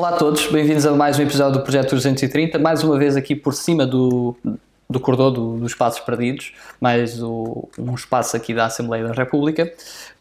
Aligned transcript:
Olá 0.00 0.08
a 0.08 0.16
todos, 0.16 0.46
bem-vindos 0.46 0.86
a 0.86 0.92
mais 0.92 1.18
um 1.18 1.22
episódio 1.22 1.58
do 1.58 1.62
Projeto 1.62 1.94
230, 1.94 2.58
mais 2.58 2.82
uma 2.82 2.98
vez 2.98 3.16
aqui 3.16 3.36
por 3.36 3.52
cima 3.52 3.86
do, 3.86 4.34
do 4.88 4.98
cordão 4.98 5.30
do, 5.30 5.58
dos 5.58 5.72
Espaços 5.72 6.00
Perdidos, 6.00 6.54
mais 6.80 7.22
o, 7.22 7.68
um 7.78 7.94
espaço 7.94 8.34
aqui 8.34 8.54
da 8.54 8.64
Assembleia 8.64 9.06
da 9.06 9.12
República, 9.12 9.70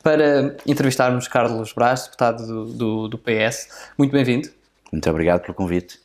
para 0.04 0.58
entrevistarmos 0.68 1.30
Carlos 1.30 1.72
Brás, 1.72 2.04
deputado 2.04 2.46
do, 2.46 2.66
do, 2.66 3.08
do 3.08 3.18
PS. 3.18 3.70
Muito 3.98 4.12
bem-vindo. 4.12 4.50
Muito 4.92 5.10
obrigado 5.10 5.44
pelo 5.44 5.54
convite 5.54 5.98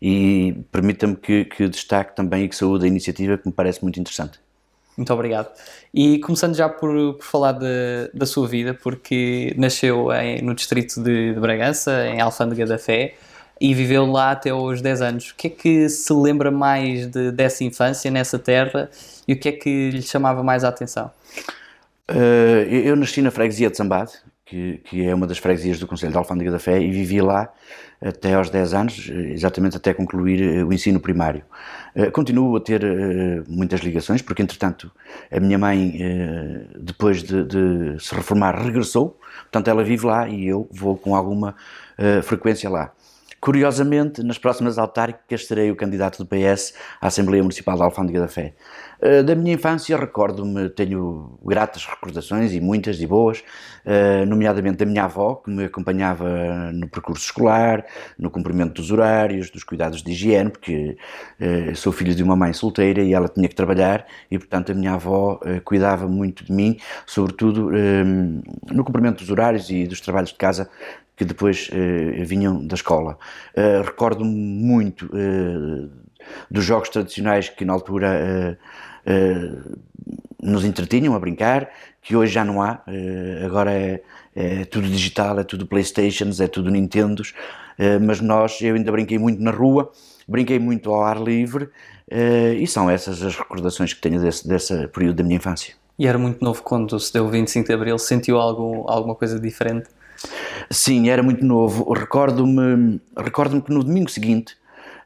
e 0.00 0.56
permita-me 0.72 1.14
que, 1.14 1.44
que 1.44 1.68
destaque 1.68 2.16
também 2.16 2.44
e 2.44 2.48
que 2.48 2.56
saúde 2.56 2.86
a 2.86 2.88
iniciativa 2.88 3.36
que 3.36 3.46
me 3.46 3.52
parece 3.52 3.82
muito 3.82 4.00
interessante. 4.00 4.40
Muito 5.00 5.14
obrigado. 5.14 5.48
E 5.94 6.18
começando 6.18 6.54
já 6.54 6.68
por, 6.68 7.14
por 7.14 7.24
falar 7.24 7.52
de, 7.52 8.10
da 8.12 8.26
sua 8.26 8.46
vida, 8.46 8.74
porque 8.74 9.54
nasceu 9.56 10.12
em, 10.12 10.42
no 10.42 10.54
distrito 10.54 11.02
de, 11.02 11.32
de, 11.32 11.40
Bragança, 11.40 12.06
em 12.06 12.20
Alfândega 12.20 12.66
da 12.66 12.76
Fé, 12.76 13.14
e 13.58 13.72
viveu 13.72 14.04
lá 14.04 14.32
até 14.32 14.50
aos 14.50 14.82
10 14.82 15.00
anos. 15.00 15.30
O 15.30 15.36
que 15.36 15.46
é 15.46 15.50
que 15.50 15.88
se 15.88 16.12
lembra 16.12 16.50
mais 16.50 17.06
de, 17.06 17.32
dessa 17.32 17.64
infância, 17.64 18.10
nessa 18.10 18.38
terra, 18.38 18.90
e 19.26 19.32
o 19.32 19.40
que 19.40 19.48
é 19.48 19.52
que 19.52 19.88
lhe 19.90 20.02
chamava 20.02 20.42
mais 20.42 20.64
a 20.64 20.68
atenção? 20.68 21.10
Uh, 22.10 22.68
eu 22.70 22.94
nasci 22.94 23.22
na 23.22 23.30
freguesia 23.30 23.70
de 23.70 23.78
Zambade, 23.78 24.12
que, 24.44 24.82
que, 24.84 25.06
é 25.06 25.14
uma 25.14 25.26
das 25.26 25.38
freguesias 25.38 25.78
do 25.78 25.86
Conselho 25.86 26.12
de 26.12 26.18
Alfândega 26.18 26.50
da 26.50 26.58
Fé, 26.58 26.78
e 26.78 26.90
vivi 26.90 27.22
lá 27.22 27.50
até 28.00 28.34
aos 28.34 28.48
10 28.48 28.74
anos, 28.74 29.10
exatamente 29.10 29.76
até 29.76 29.92
concluir 29.92 30.42
eh, 30.42 30.64
o 30.64 30.72
ensino 30.72 30.98
primário. 30.98 31.42
Uh, 31.94 32.10
continuo 32.10 32.56
a 32.56 32.60
ter 32.60 32.82
uh, 32.82 33.44
muitas 33.46 33.80
ligações, 33.80 34.22
porque 34.22 34.42
entretanto 34.42 34.90
a 35.30 35.38
minha 35.38 35.58
mãe, 35.58 35.98
depois 36.78 37.22
de, 37.22 37.44
de, 37.44 37.96
se 37.98 38.14
reformar, 38.14 38.56
regressou, 38.56 39.18
portanto 39.42 39.68
ela 39.68 39.84
vive 39.84 40.06
lá 40.06 40.28
e 40.28 40.46
eu 40.46 40.68
vou 40.72 40.96
com 40.96 41.14
alguma 41.14 41.54
frequência 42.22 42.70
lá. 42.70 42.92
Curiosamente, 43.40 44.22
nas 44.22 44.36
próximas 44.36 44.76
autárquicas 44.78 45.46
serei 45.46 45.70
o 45.70 45.76
candidato 45.76 46.22
do 46.22 46.26
PS 46.26 46.74
à 47.00 47.06
Assembleia 47.06 47.42
Municipal 47.42 47.76
da 47.76 47.84
Alfândega 47.86 48.20
da 48.20 48.28
Fé. 48.28 48.54
Eh, 49.02 49.22
da 49.22 49.34
minha 49.34 49.54
infância 49.54 49.96
recordo-me, 49.96 50.68
tenho 50.68 51.38
gratas 51.42 51.86
recordações 51.86 52.52
e 52.52 52.60
muitas 52.60 53.00
e 53.00 53.06
boas, 53.06 53.42
eh, 53.84 54.24
nomeadamente 54.26 54.76
da 54.78 54.84
minha 54.86 55.04
avó, 55.04 55.36
que 55.36 55.50
me 55.50 55.64
acompanhava 55.64 56.70
no 56.72 56.86
percurso 56.88 57.24
escolar, 57.24 57.84
no 58.18 58.30
cumprimento 58.30 58.74
dos 58.74 58.90
horários, 58.90 59.50
dos 59.50 59.64
cuidados 59.64 60.02
de 60.02 60.12
higiene, 60.12 60.50
porque 60.50 60.98
eh, 61.40 61.74
sou 61.74 61.92
filho 61.92 62.14
de 62.14 62.22
uma 62.22 62.36
mãe 62.36 62.52
solteira 62.52 63.00
e 63.02 63.14
ela 63.14 63.28
tinha 63.28 63.48
que 63.48 63.54
trabalhar 63.54 64.06
e, 64.30 64.38
portanto, 64.38 64.72
a 64.72 64.74
minha 64.74 64.92
avó 64.92 65.40
cuidava 65.64 66.06
muito 66.06 66.44
de 66.44 66.52
mim, 66.52 66.76
sobretudo 67.06 67.70
no 68.70 68.84
cumprimento 68.84 69.20
dos 69.20 69.30
horários 69.30 69.70
e 69.70 69.86
dos 69.86 70.00
trabalhos 70.00 70.30
de 70.30 70.36
casa 70.36 70.68
que 71.16 71.24
depois 71.24 71.70
vinham 72.26 72.66
da 72.66 72.74
escola. 72.74 73.18
Recordo-me 73.84 74.34
muito 74.34 75.08
dos 76.50 76.64
jogos 76.64 76.88
tradicionais 76.88 77.48
que 77.48 77.64
na 77.64 77.72
altura 77.72 78.58
nos 80.42 80.64
entretinham 80.64 81.14
a 81.14 81.20
brincar, 81.20 81.68
que 82.02 82.16
hoje 82.16 82.32
já 82.32 82.44
não 82.44 82.62
há, 82.62 82.82
agora 83.44 83.72
é, 83.72 84.02
é, 84.34 84.64
tudo 84.64 84.88
digital, 84.88 85.38
é 85.38 85.44
tudo 85.44 85.66
Playstations, 85.66 86.40
é 86.40 86.46
tudo 86.46 86.70
Nintendos, 86.70 87.34
mas 88.02 88.20
nós, 88.20 88.60
eu 88.60 88.74
ainda 88.74 88.90
brinquei 88.92 89.18
muito 89.18 89.42
na 89.42 89.50
rua, 89.50 89.90
brinquei 90.26 90.58
muito 90.58 90.90
ao 90.90 91.02
ar 91.02 91.20
livre 91.20 91.68
e 92.58 92.66
são 92.66 92.90
essas 92.90 93.22
as 93.22 93.36
recordações 93.36 93.92
que 93.92 94.00
tenho 94.00 94.20
desse, 94.20 94.46
desse 94.46 94.88
período 94.88 95.16
da 95.16 95.22
minha 95.24 95.36
infância. 95.36 95.74
E 95.98 96.06
era 96.06 96.16
muito 96.16 96.42
novo 96.42 96.62
quando 96.62 96.98
se 96.98 97.12
deu 97.12 97.26
o 97.26 97.28
25 97.28 97.68
de 97.68 97.74
Abril, 97.74 97.98
sentiu 97.98 98.38
algo, 98.38 98.86
alguma 98.88 99.14
coisa 99.14 99.38
diferente? 99.38 99.88
Sim, 100.70 101.10
era 101.10 101.22
muito 101.22 101.44
novo. 101.44 101.92
Recordo-me 101.92 103.00
recordo 103.16 103.60
que 103.60 103.72
no 103.72 103.82
domingo 103.82 104.10
seguinte, 104.10 104.56
eh, 104.56 104.59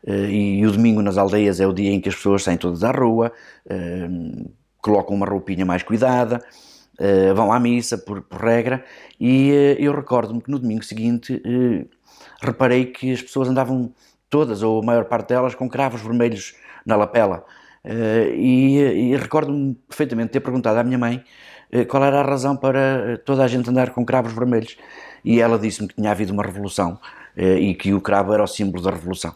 e 0.06 0.66
o 0.66 0.70
domingo 0.72 1.02
nas 1.02 1.16
aldeias 1.16 1.60
é 1.60 1.66
o 1.66 1.72
dia 1.72 1.90
em 1.90 2.00
que 2.00 2.08
as 2.08 2.14
pessoas 2.14 2.42
saem 2.42 2.58
todas 2.58 2.84
à 2.84 2.90
rua, 2.90 3.32
eh, 3.68 4.08
colocam 4.80 5.16
uma 5.16 5.26
roupinha 5.26 5.64
mais 5.64 5.82
cuidada, 5.82 6.44
eh, 6.98 7.32
vão 7.32 7.52
à 7.52 7.58
missa 7.58 7.98
por, 7.98 8.22
por 8.22 8.40
regra, 8.40 8.84
e 9.18 9.50
eu 9.78 9.92
recordo-me 9.94 10.40
que 10.42 10.50
no 10.50 10.58
domingo 10.58 10.84
seguinte 10.84 11.40
reparei 12.40 12.86
que 12.86 13.12
as 13.12 13.22
pessoas 13.22 13.48
andavam 13.48 13.92
todas, 14.28 14.62
ou 14.62 14.80
a 14.80 14.84
maior 14.84 15.04
parte 15.06 15.28
delas, 15.28 15.54
com 15.54 15.68
cravos 15.68 16.02
vermelhos 16.02 16.54
na 16.84 16.96
lapela. 16.96 17.44
e, 18.34 18.78
e 19.12 19.16
recordo-me 19.16 19.74
perfeitamente 19.88 20.32
ter 20.32 20.40
perguntado 20.40 20.78
à 20.78 20.84
minha 20.84 20.98
mãe 20.98 21.24
eh, 21.74 21.84
qual 21.84 22.04
era 22.04 22.20
a 22.20 22.22
razão 22.22 22.56
para 22.56 22.78
eh, 23.14 23.16
toda 23.16 23.42
a 23.44 23.48
gente 23.48 23.68
andar 23.68 23.90
com 23.90 24.04
cravos 24.04 24.32
vermelhos. 24.32 24.76
E 25.24 25.40
ela 25.40 25.58
disse-me 25.58 25.88
que 25.88 25.96
tinha 25.96 26.10
havido 26.12 26.32
uma 26.32 26.44
revolução 26.44 27.00
eh, 27.36 27.58
e 27.58 27.74
que 27.74 27.92
o 27.92 28.00
cravo 28.00 28.32
era 28.32 28.44
o 28.44 28.46
símbolo 28.46 28.82
da 28.82 28.90
revolução. 28.90 29.34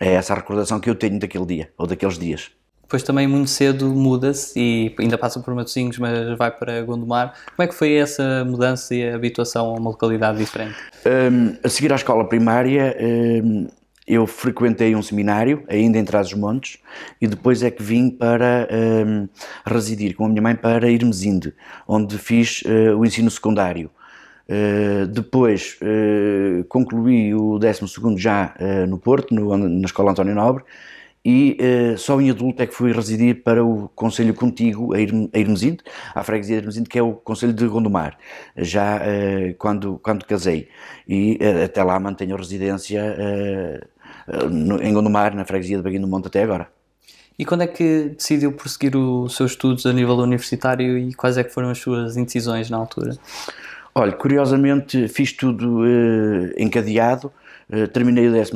É 0.00 0.12
essa 0.12 0.32
a 0.32 0.36
recordação 0.36 0.80
que 0.80 0.88
eu 0.88 0.94
tenho 0.94 1.18
daquele 1.18 1.46
dia, 1.46 1.70
ou 1.76 1.86
daqueles 1.86 2.18
dias. 2.18 2.50
Depois 2.88 3.02
também 3.02 3.26
muito 3.26 3.50
cedo 3.50 3.86
muda-se 3.90 4.58
e 4.58 4.94
ainda 4.98 5.18
passa 5.18 5.38
por 5.40 5.54
Matosinhos, 5.54 5.98
mas 5.98 6.38
vai 6.38 6.50
para 6.50 6.80
Gondomar. 6.80 7.34
Como 7.54 7.62
é 7.62 7.66
que 7.66 7.74
foi 7.74 7.92
essa 7.92 8.46
mudança 8.46 8.94
e 8.94 9.06
a 9.06 9.14
habituação 9.14 9.66
a 9.66 9.72
uma 9.74 9.90
localidade 9.90 10.38
diferente? 10.38 10.74
Um, 11.04 11.54
a 11.62 11.68
seguir 11.68 11.92
à 11.92 11.96
escola 11.96 12.26
primária, 12.26 12.96
um, 13.44 13.68
eu 14.06 14.26
frequentei 14.26 14.96
um 14.96 15.02
seminário, 15.02 15.62
ainda 15.68 15.98
em 15.98 16.04
Trás-os-Montes, 16.04 16.78
e 17.20 17.26
depois 17.26 17.62
é 17.62 17.70
que 17.70 17.82
vim 17.82 18.08
para 18.08 18.66
um, 19.06 19.28
residir 19.66 20.14
com 20.16 20.24
a 20.24 20.28
minha 20.30 20.40
mãe 20.40 20.56
para 20.56 20.90
Irmesinde, 20.90 21.52
onde 21.86 22.16
fiz 22.16 22.62
uh, 22.62 22.96
o 22.96 23.04
ensino 23.04 23.30
secundário. 23.30 23.90
Uh, 24.50 25.06
depois 25.08 25.78
uh, 25.82 26.64
concluí 26.68 27.34
o 27.34 27.58
12 27.58 27.84
já 28.16 28.54
no 28.88 28.98
Porto, 28.98 29.34
no, 29.34 29.56
na 29.56 29.84
Escola 29.84 30.12
António 30.12 30.34
Nobre, 30.34 30.64
e 31.24 31.58
só 31.98 32.18
em 32.20 32.30
adulto 32.30 32.62
é 32.62 32.66
que 32.66 32.72
fui 32.72 32.90
residir 32.90 33.42
para 33.42 33.62
o 33.62 33.90
Conselho 33.94 34.32
Contigo, 34.32 34.94
a, 34.94 35.00
Irm, 35.00 35.28
a 36.14 36.24
freguesia 36.24 36.56
de 36.56 36.62
Irmesinde, 36.62 36.88
que 36.88 36.98
é 36.98 37.02
o 37.02 37.12
Conselho 37.12 37.52
de 37.52 37.66
Gondomar, 37.66 38.16
já 38.56 39.02
quando, 39.58 40.00
quando 40.02 40.24
casei. 40.24 40.68
E 41.06 41.38
até 41.62 41.82
lá 41.82 42.00
mantenho 42.00 42.34
residência 42.36 43.02
em 44.80 44.94
Gondomar, 44.94 45.34
na 45.34 45.44
freguesia 45.44 45.76
de 45.76 45.82
Baguinho 45.82 46.02
do 46.02 46.08
Monte 46.08 46.28
até 46.28 46.44
agora. 46.44 46.68
E 47.38 47.44
quando 47.44 47.62
é 47.62 47.66
que 47.66 48.14
decidiu 48.16 48.52
prosseguir 48.52 48.96
os 48.96 49.36
seus 49.36 49.50
estudos 49.50 49.84
a 49.84 49.92
nível 49.92 50.16
universitário 50.16 50.96
e 50.96 51.12
quais 51.12 51.36
é 51.36 51.44
que 51.44 51.50
foram 51.50 51.68
as 51.68 51.78
suas 51.78 52.16
indecisões 52.16 52.70
na 52.70 52.78
altura? 52.78 53.18
Olha, 53.98 54.12
curiosamente 54.12 55.08
fiz 55.08 55.32
tudo 55.32 55.80
uh, 55.80 56.52
encadeado, 56.56 57.32
uh, 57.68 57.88
terminei 57.88 58.28
o 58.28 58.32
12 58.32 58.52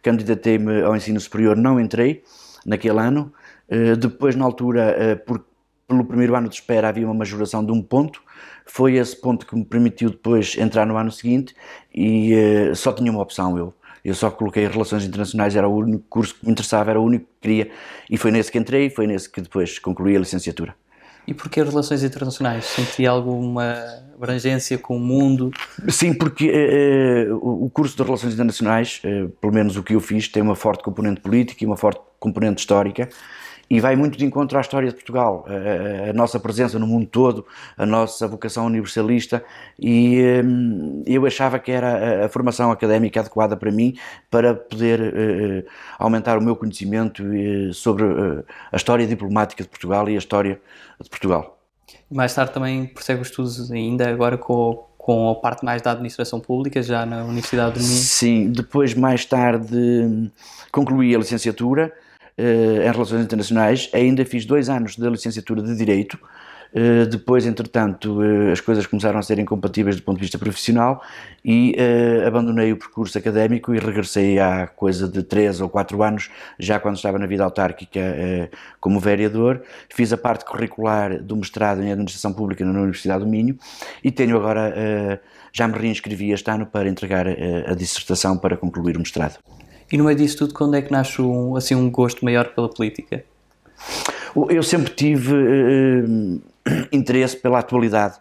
candidatei-me 0.00 0.82
ao 0.82 0.94
ensino 0.94 1.18
superior, 1.18 1.56
não 1.56 1.80
entrei 1.80 2.22
naquele 2.64 3.00
ano, 3.00 3.32
uh, 3.68 3.96
depois 3.96 4.36
na 4.36 4.44
altura, 4.44 5.20
por, 5.26 5.44
pelo 5.88 6.04
primeiro 6.04 6.36
ano 6.36 6.48
de 6.48 6.54
espera 6.54 6.88
havia 6.88 7.04
uma 7.04 7.14
majoração 7.14 7.66
de 7.66 7.72
um 7.72 7.82
ponto, 7.82 8.22
foi 8.64 8.94
esse 8.94 9.20
ponto 9.20 9.44
que 9.44 9.56
me 9.56 9.64
permitiu 9.64 10.10
depois 10.10 10.56
entrar 10.56 10.86
no 10.86 10.96
ano 10.96 11.10
seguinte 11.10 11.52
e 11.92 12.32
só 12.76 12.92
tinha 12.92 13.10
uma 13.10 13.22
opção 13.22 13.58
eu, 13.58 13.74
eu 14.04 14.14
só 14.14 14.30
coloquei 14.30 14.68
Relações 14.68 15.04
Internacionais, 15.04 15.56
era 15.56 15.66
o 15.66 15.74
único 15.74 16.04
curso 16.08 16.36
que 16.36 16.46
me 16.46 16.52
interessava, 16.52 16.90
era 16.90 17.00
o 17.00 17.04
único 17.04 17.24
que 17.24 17.48
queria, 17.48 17.70
e 18.08 18.16
foi 18.16 18.30
nesse 18.30 18.52
que 18.52 18.58
entrei, 18.58 18.90
foi 18.90 19.08
nesse 19.08 19.28
que 19.28 19.40
depois 19.40 19.80
concluí 19.80 20.14
a 20.14 20.20
licenciatura. 20.20 20.76
E 21.26 21.34
porquê 21.34 21.62
Relações 21.62 22.04
Internacionais? 22.04 22.64
Sentia 22.66 23.10
alguma 23.10 23.74
abrangência 24.14 24.78
com 24.78 24.96
o 24.96 25.00
mundo? 25.00 25.50
Sim, 25.88 26.14
porque 26.14 26.48
eh, 26.48 27.26
eh, 27.26 27.32
o 27.32 27.68
curso 27.68 27.96
de 27.96 28.02
Relações 28.02 28.34
Internacionais, 28.34 29.00
eh, 29.04 29.26
pelo 29.40 29.52
menos 29.52 29.76
o 29.76 29.82
que 29.82 29.94
eu 29.94 30.00
fiz, 30.00 30.28
tem 30.28 30.42
uma 30.42 30.54
forte 30.54 30.84
componente 30.84 31.20
política 31.20 31.64
e 31.64 31.66
uma 31.66 31.76
forte 31.76 32.00
componente 32.18 32.60
histórica, 32.60 33.08
e 33.68 33.80
vai 33.80 33.96
muito 33.96 34.16
de 34.16 34.24
encontro 34.24 34.56
à 34.56 34.60
história 34.60 34.88
de 34.88 34.94
Portugal, 34.94 35.44
a, 35.48 36.10
a, 36.10 36.12
nossa 36.12 36.38
presença 36.38 36.78
no 36.78 36.86
mundo 36.86 37.06
todo, 37.06 37.46
a 37.76 37.84
nossa 37.84 38.26
vocação 38.28 38.66
universalista 38.66 39.44
e 39.78 40.22
hum, 40.44 41.02
eu 41.06 41.26
achava 41.26 41.58
que 41.58 41.72
era 41.72 42.22
a, 42.22 42.26
a, 42.26 42.28
formação 42.28 42.70
académica 42.70 43.20
adequada 43.20 43.56
para 43.56 43.70
mim 43.70 43.96
para 44.30 44.54
poder 44.54 45.00
uh, 45.00 45.70
aumentar 45.98 46.38
o 46.38 46.42
meu 46.42 46.54
conhecimento 46.54 47.22
uh, 47.22 47.74
sobre 47.74 48.04
a 48.72 48.76
história 48.76 49.06
diplomática 49.06 49.62
de 49.62 49.68
Portugal 49.68 50.08
e 50.08 50.14
a 50.14 50.18
história 50.18 50.60
de 51.00 51.10
Portugal. 51.10 51.58
Mais 52.10 52.34
tarde 52.34 52.52
também 52.52 52.86
prossegue 52.86 53.20
os 53.20 53.28
estudos 53.28 53.70
ainda 53.70 54.08
agora 54.08 54.38
com, 54.38 54.86
com 54.96 55.30
a 55.30 55.34
parte 55.34 55.64
mais 55.64 55.82
da 55.82 55.90
administração 55.90 56.38
pública, 56.38 56.82
já 56.82 57.04
na 57.04 57.24
Universidade 57.24 57.74
do 57.74 57.80
Minho? 57.80 57.90
Sim, 57.90 58.50
depois 58.50 58.94
mais 58.94 59.24
tarde 59.24 60.30
concluí 60.70 61.14
a 61.14 61.18
licenciatura, 61.18 61.92
em 62.38 62.90
Relações 62.90 63.22
Internacionais, 63.22 63.88
ainda 63.92 64.24
fiz 64.24 64.44
dois 64.44 64.68
anos 64.68 64.96
da 64.96 65.08
licenciatura 65.08 65.62
de 65.62 65.74
Direito, 65.74 66.18
Uh, 66.76 67.06
depois, 67.06 67.46
entretanto, 67.46 68.20
uh, 68.20 68.52
as 68.52 68.60
coisas 68.60 68.86
começaram 68.86 69.18
a 69.18 69.22
ser 69.22 69.38
incompatíveis 69.38 69.96
do 69.96 70.02
ponto 70.02 70.16
de 70.16 70.22
vista 70.22 70.38
profissional 70.38 71.02
e 71.44 71.74
uh, 71.74 72.26
abandonei 72.26 72.70
o 72.70 72.76
percurso 72.76 73.16
académico 73.16 73.74
e 73.74 73.78
regressei 73.78 74.38
há 74.38 74.66
coisa 74.66 75.08
de 75.08 75.22
3 75.22 75.62
ou 75.62 75.70
4 75.70 76.02
anos, 76.02 76.28
já 76.58 76.78
quando 76.78 76.96
estava 76.96 77.18
na 77.18 77.26
vida 77.26 77.44
autárquica 77.44 78.00
como 78.80 79.00
vereador. 79.00 79.62
Fiz 79.88 80.12
a 80.12 80.18
parte 80.18 80.44
curricular 80.44 81.22
do 81.22 81.36
mestrado 81.36 81.82
em 81.82 81.90
Administração 81.90 82.32
Pública 82.32 82.64
na 82.64 82.78
Universidade 82.78 83.24
do 83.24 83.30
Minho 83.30 83.58
e 84.04 84.10
tenho 84.10 84.36
agora, 84.36 85.20
já 85.52 85.66
me 85.66 85.78
reinscrevi 85.78 86.32
este 86.32 86.50
ano 86.50 86.66
para 86.66 86.88
entregar 86.88 87.26
a 87.26 87.74
dissertação 87.74 88.36
para 88.36 88.56
concluir 88.56 88.96
o 88.96 89.00
mestrado. 89.00 89.38
E 89.90 89.96
no 89.96 90.04
meio 90.04 90.16
disso 90.16 90.38
tudo, 90.38 90.54
quando 90.54 90.74
é 90.74 90.82
que 90.82 90.90
nasce 90.90 91.22
um, 91.22 91.56
assim, 91.56 91.74
um 91.74 91.90
gosto 91.90 92.24
maior 92.24 92.46
pela 92.54 92.68
política? 92.68 93.24
Eu 94.50 94.62
sempre 94.62 94.92
tive 94.92 95.32
uh, 95.32 96.42
interesse 96.92 97.36
pela 97.36 97.60
atualidade. 97.60 98.18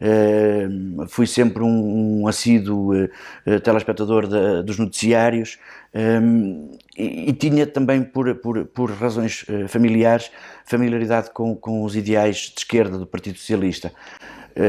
Uh, 0.00 1.06
fui 1.08 1.26
sempre 1.26 1.62
um, 1.62 2.22
um 2.22 2.28
assíduo 2.28 2.94
uh, 2.94 3.60
telespectador 3.60 4.26
de, 4.26 4.62
dos 4.64 4.76
noticiários 4.76 5.56
um, 5.94 6.72
e, 6.98 7.30
e, 7.30 7.32
tinha 7.32 7.64
também, 7.64 8.02
por, 8.02 8.34
por, 8.34 8.64
por 8.66 8.90
razões 8.90 9.46
familiares, 9.68 10.30
familiaridade 10.64 11.30
com, 11.30 11.54
com 11.54 11.84
os 11.84 11.94
ideais 11.94 12.52
de 12.52 12.58
esquerda 12.58 12.98
do 12.98 13.06
Partido 13.06 13.38
Socialista. 13.38 13.92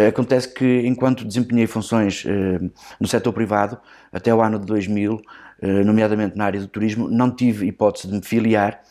Acontece 0.08 0.52
que, 0.52 0.82
enquanto 0.88 1.24
desempenhei 1.24 1.68
funções 1.68 2.26
no 3.00 3.08
setor 3.08 3.32
privado, 3.34 3.78
até 4.12 4.34
o 4.34 4.42
ano 4.42 4.58
de 4.58 4.66
2000, 4.66 5.22
nomeadamente 5.62 6.38
na 6.38 6.46
área 6.46 6.60
do 6.60 6.68
turismo, 6.68 7.08
não 7.10 7.34
tive 7.34 7.66
hipótese 7.66 8.08
de 8.08 8.14
me 8.14 8.22
filiar 8.22 8.82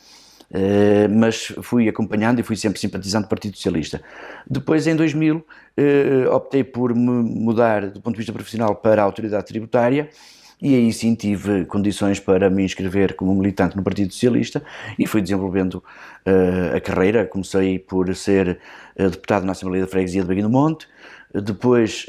Uh, 0.54 1.08
mas 1.10 1.52
fui 1.62 1.88
acompanhando 1.88 2.38
e 2.38 2.42
fui 2.44 2.54
sempre 2.54 2.78
simpatizante 2.78 3.26
do 3.26 3.28
Partido 3.28 3.56
Socialista. 3.56 4.00
Depois, 4.48 4.86
em 4.86 4.94
2000, 4.94 5.36
uh, 5.36 6.30
optei 6.32 6.62
por 6.62 6.94
me 6.94 7.10
mudar 7.10 7.88
do 7.90 8.00
ponto 8.00 8.14
de 8.14 8.18
vista 8.18 8.32
profissional 8.32 8.76
para 8.76 9.02
a 9.02 9.04
autoridade 9.04 9.46
tributária 9.46 10.08
e 10.62 10.76
aí 10.76 10.92
sim 10.92 11.14
tive 11.16 11.64
condições 11.64 12.20
para 12.20 12.48
me 12.48 12.62
inscrever 12.62 13.16
como 13.16 13.34
militante 13.34 13.76
no 13.76 13.82
Partido 13.82 14.12
Socialista 14.12 14.62
e 14.96 15.08
fui 15.08 15.20
desenvolvendo 15.20 15.82
uh, 16.24 16.76
a 16.76 16.80
carreira. 16.80 17.26
Comecei 17.26 17.80
por 17.80 18.14
ser 18.14 18.60
deputado 18.96 19.44
na 19.44 19.52
Assembleia 19.52 19.84
da 19.84 19.90
Freguesia 19.90 20.22
de 20.22 20.28
Baguio 20.28 20.44
do 20.44 20.50
Monte, 20.50 20.86
depois 21.34 22.06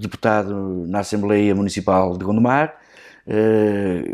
deputado 0.00 0.86
na 0.88 1.00
Assembleia 1.00 1.54
Municipal 1.54 2.16
de 2.16 2.24
Gondomar, 2.24 2.74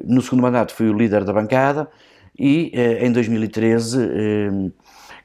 no 0.05 0.23
segundo 0.23 0.43
mandato 0.43 0.75
fui 0.75 0.89
o 0.89 0.93
líder 0.93 1.25
da 1.25 1.33
bancada, 1.33 1.89
e 2.41 2.71
eh, 2.75 3.07
em 3.07 3.12
2013, 3.12 4.03
eh, 4.03 4.71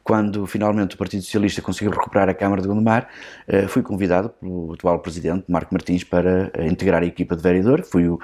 quando 0.03 0.45
finalmente 0.45 0.95
o 0.95 0.97
Partido 0.97 1.23
Socialista 1.23 1.61
conseguiu 1.61 1.91
recuperar 1.91 2.27
a 2.27 2.33
Câmara 2.33 2.61
de 2.61 2.67
Gondomar, 2.67 3.07
eh, 3.47 3.69
fui 3.69 3.81
convidado 3.81 4.29
pelo 4.29 4.73
atual 4.73 4.99
presidente, 4.99 5.45
Marco 5.47 5.73
Martins, 5.73 6.03
para 6.03 6.51
integrar 6.67 7.01
a 7.03 7.05
equipa 7.05 7.33
de 7.35 7.41
vereador. 7.41 7.83
Fui 7.83 8.09
o, 8.09 8.19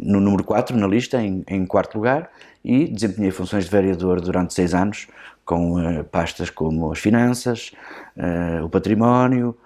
no 0.00 0.18
número 0.18 0.42
4 0.44 0.74
na 0.76 0.86
lista, 0.86 1.22
em, 1.22 1.44
em 1.46 1.66
quarto 1.66 1.96
lugar, 1.96 2.30
e 2.64 2.86
desempenhei 2.86 3.30
funções 3.30 3.66
de 3.66 3.70
vereador 3.70 4.22
durante 4.22 4.54
seis 4.54 4.72
anos, 4.72 5.06
com 5.44 5.74
pastas 6.10 6.48
como 6.48 6.90
as 6.90 6.98
finanças, 6.98 7.72
o 8.64 8.68
património, 8.68 9.56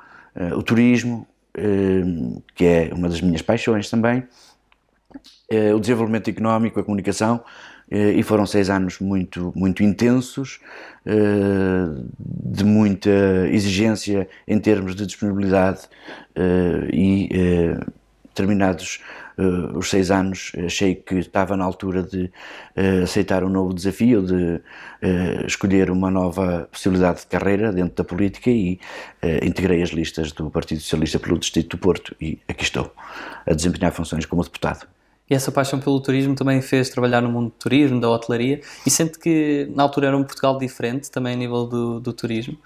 o 0.57 0.63
turismo, 0.63 1.27
que 2.55 2.65
é 2.65 2.91
uma 2.93 3.09
das 3.09 3.21
minhas 3.21 3.43
paixões 3.43 3.91
também, 3.91 4.25
o 5.75 5.79
desenvolvimento 5.79 6.29
económico, 6.29 6.81
a 6.81 6.85
comunicação, 6.85 7.43
eh, 7.91 8.13
e 8.13 8.23
foram 8.23 8.47
seis 8.47 8.69
anos 8.69 8.99
muito, 8.99 9.53
muito 9.55 9.83
intensos, 9.83 10.61
eh, 11.05 11.13
de 12.19 12.65
muita 12.65 13.11
exigência 13.51 14.29
em 14.47 14.59
termos 14.59 14.95
de 14.97 15.07
disponibilidade 15.07 15.83
eh, 16.35 16.89
e 16.93 17.31
terminados 18.35 19.01
os 19.75 19.91
seis 19.91 20.11
anos 20.11 20.53
achei 20.65 20.95
que 20.95 21.17
estava 21.17 21.57
na 21.59 21.65
altura 21.65 22.03
de 22.03 22.31
aceitar 23.03 23.45
um 23.45 23.51
novo 23.51 23.75
desafio, 23.75 24.23
de 24.23 24.63
escolher 25.47 25.91
uma 25.91 26.11
nova 26.11 26.67
possibilidade 26.73 27.21
de 27.21 27.27
carreira 27.27 27.71
dentro 27.71 27.97
da 27.97 28.05
política 28.05 28.51
e 28.51 28.81
integrei 29.43 29.83
as 29.83 29.91
listas 29.91 30.33
do 30.33 30.51
Partido 30.51 30.81
Socialista 30.81 31.19
pelo 31.19 31.39
Distrito 31.39 31.77
do 31.77 31.81
Porto 31.81 32.17
e 32.19 32.39
aqui 32.49 32.65
estou 32.65 32.91
a 33.47 33.53
desempenhar 33.53 33.93
funções 33.93 34.25
como 34.25 34.43
deputado. 34.43 34.87
E 35.29 35.35
essa 35.35 35.51
paixão 35.51 35.81
pelo 35.81 36.01
turismo 36.01 36.35
também 36.35 36.63
fez 36.63 36.89
trabalhar 36.89 37.21
no 37.21 37.29
mundo 37.29 37.47
do 37.47 37.59
turismo, 37.59 38.01
da 38.01 38.09
hotelaria, 38.09 38.61
e 38.87 38.91
sente 38.91 39.19
que 39.19 39.69
na 39.75 39.83
altura 39.83 40.09
era 40.09 40.17
um 40.17 40.23
Portugal 40.23 40.57
diferente 40.57 41.11
também 41.11 41.35
a 41.35 41.37
nível 41.37 41.67
do, 41.67 42.01
do 42.01 42.13
turismo? 42.13 42.57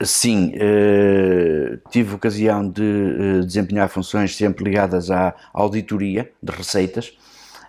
Sim, 0.00 0.52
eh, 0.54 1.78
tive 1.90 2.14
ocasião 2.14 2.68
de 2.70 2.82
eh, 2.82 3.40
desempenhar 3.44 3.88
funções 3.88 4.36
sempre 4.36 4.62
ligadas 4.62 5.10
à 5.10 5.34
auditoria 5.52 6.30
de 6.40 6.52
receitas 6.52 7.18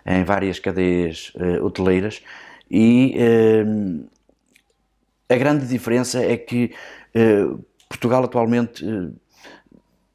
em 0.06 0.22
várias 0.22 0.60
cadeias 0.60 1.32
eh, 1.36 1.60
hoteleiras 1.60 2.22
e 2.70 3.14
eh, 3.16 3.64
a 5.28 5.36
grande 5.36 5.66
diferença 5.66 6.22
é 6.22 6.36
que 6.36 6.72
eh, 7.14 7.46
Portugal 7.88 8.22
atualmente 8.22 8.84
eh, 8.84 9.10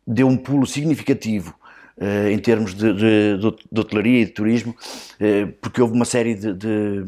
deu 0.07 0.27
um 0.27 0.37
pulo 0.37 0.65
significativo 0.65 1.53
em 2.31 2.37
termos 2.39 2.73
de, 2.73 2.93
de, 2.93 3.37
de, 3.71 3.79
hotelaria 3.79 4.21
e 4.21 4.25
de 4.25 4.31
turismo, 4.31 4.75
uh, 4.75 5.51
porque 5.61 5.81
houve 5.81 5.93
uma 5.93 6.03
série 6.03 6.35
de, 6.35 6.53
de, 6.53 7.03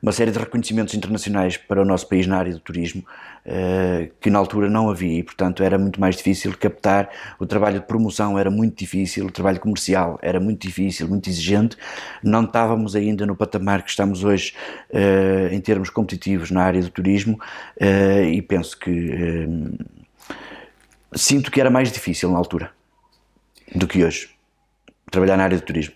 uma 0.00 0.10
série 0.10 0.30
de 0.30 0.38
reconhecimentos 0.38 0.94
internacionais 0.94 1.58
para 1.58 1.82
o 1.82 1.84
nosso 1.84 2.08
país 2.08 2.26
na 2.26 2.38
área 2.38 2.52
do 2.52 2.60
turismo 2.60 3.04
uh, 3.44 4.10
que 4.22 4.30
na 4.30 4.38
altura 4.38 4.70
não 4.70 4.88
havia 4.88 5.18
e, 5.18 5.22
portanto, 5.22 5.62
era 5.62 5.76
muito 5.78 6.00
mais 6.00 6.16
difícil 6.16 6.56
captar. 6.56 7.10
O 7.38 7.44
trabalho 7.44 7.80
de 7.80 7.86
promoção 7.86 8.38
era 8.38 8.50
muito 8.50 8.78
difícil, 8.78 9.26
o 9.26 9.30
trabalho 9.30 9.60
comercial 9.60 10.18
era 10.22 10.40
muito 10.40 10.66
difícil, 10.66 11.06
muito 11.06 11.28
exigente. 11.28 11.76
Não 12.22 12.44
estávamos 12.44 12.96
ainda 12.96 13.26
no 13.26 13.36
patamar 13.36 13.82
que 13.82 13.90
estamos 13.90 14.24
hoje 14.24 14.54
em 15.50 15.60
termos 15.60 15.90
competitivos 15.90 16.50
na 16.50 16.62
área 16.62 16.80
do 16.80 16.90
turismo 16.90 17.38
e 18.30 18.40
penso 18.42 18.78
que 18.78 19.48
sinto 21.14 21.50
que 21.50 21.60
era 21.60 21.70
mais 21.70 21.90
difícil 21.92 22.30
na 22.30 22.38
altura 22.38 22.70
do 23.74 23.86
que 23.86 24.04
hoje. 24.04 24.30
Trabalhar 25.10 25.36
na 25.36 25.44
área 25.44 25.58
do 25.58 25.64
turismo. 25.64 25.94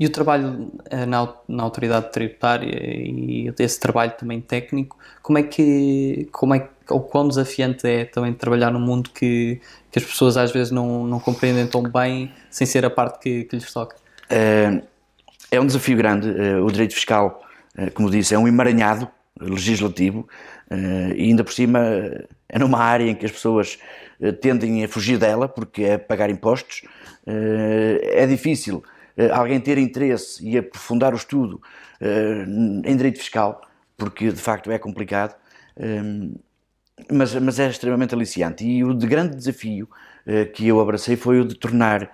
E 0.00 0.06
o 0.06 0.10
trabalho 0.10 0.72
eh, 0.88 1.04
na, 1.04 1.30
na 1.46 1.62
autoridade 1.62 2.10
tributária 2.10 2.74
e 2.74 3.52
esse 3.58 3.78
trabalho 3.78 4.12
também 4.12 4.40
técnico, 4.40 4.96
como 5.20 5.38
é 5.38 5.42
que, 5.42 6.26
como 6.32 6.54
é 6.54 6.66
ou 6.88 7.00
quão 7.00 7.28
desafiante 7.28 7.86
é 7.86 8.06
também 8.06 8.32
trabalhar 8.32 8.70
num 8.70 8.80
mundo 8.80 9.10
que, 9.10 9.60
que 9.92 9.98
as 9.98 10.04
pessoas 10.04 10.38
às 10.38 10.50
vezes 10.50 10.70
não, 10.70 11.04
não 11.04 11.20
compreendem 11.20 11.66
tão 11.66 11.82
bem, 11.82 12.32
sem 12.50 12.66
ser 12.66 12.82
a 12.86 12.88
parte 12.88 13.20
que, 13.20 13.44
que 13.44 13.56
lhes 13.56 13.70
toca? 13.70 13.94
É, 14.30 14.82
é 15.50 15.60
um 15.60 15.66
desafio 15.66 15.98
grande. 15.98 16.30
Eh, 16.30 16.56
o 16.56 16.70
direito 16.70 16.94
fiscal, 16.94 17.42
como 17.92 18.10
disse, 18.10 18.34
é 18.34 18.38
um 18.38 18.48
emaranhado 18.48 19.06
legislativo 19.38 20.26
e 21.16 21.24
ainda 21.24 21.42
por 21.44 21.52
cima 21.52 21.80
é 22.48 22.58
numa 22.58 22.78
área 22.78 23.08
em 23.08 23.14
que 23.14 23.24
as 23.24 23.32
pessoas 23.32 23.78
tendem 24.40 24.84
a 24.84 24.88
fugir 24.88 25.18
dela 25.18 25.48
porque 25.48 25.84
é 25.84 25.98
pagar 25.98 26.30
impostos. 26.30 26.82
Eh, 27.26 28.22
é 28.22 28.26
difícil 28.26 28.82
eh, 29.16 29.30
alguém 29.30 29.60
ter 29.60 29.78
interesse 29.78 30.46
e 30.46 30.58
aprofundar 30.58 31.12
o 31.12 31.16
estudo 31.16 31.60
em 32.02 32.96
direito 32.96 33.18
fiscal, 33.18 33.60
porque 33.94 34.32
de 34.32 34.40
facto 34.40 34.70
é 34.70 34.78
complicado, 34.78 35.36
mas, 37.12 37.34
mas 37.34 37.58
é 37.58 37.68
extremamente 37.68 38.14
aliciante. 38.14 38.64
E 38.64 38.82
o 38.82 38.94
de 38.94 39.06
grande 39.06 39.36
desafio 39.36 39.86
que 40.54 40.66
eu 40.66 40.80
abracei 40.80 41.14
foi 41.14 41.40
o 41.40 41.44
de 41.44 41.56
tornar 41.56 42.10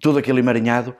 todo 0.00 0.18
aquele 0.18 0.40
emaranhado 0.40 0.96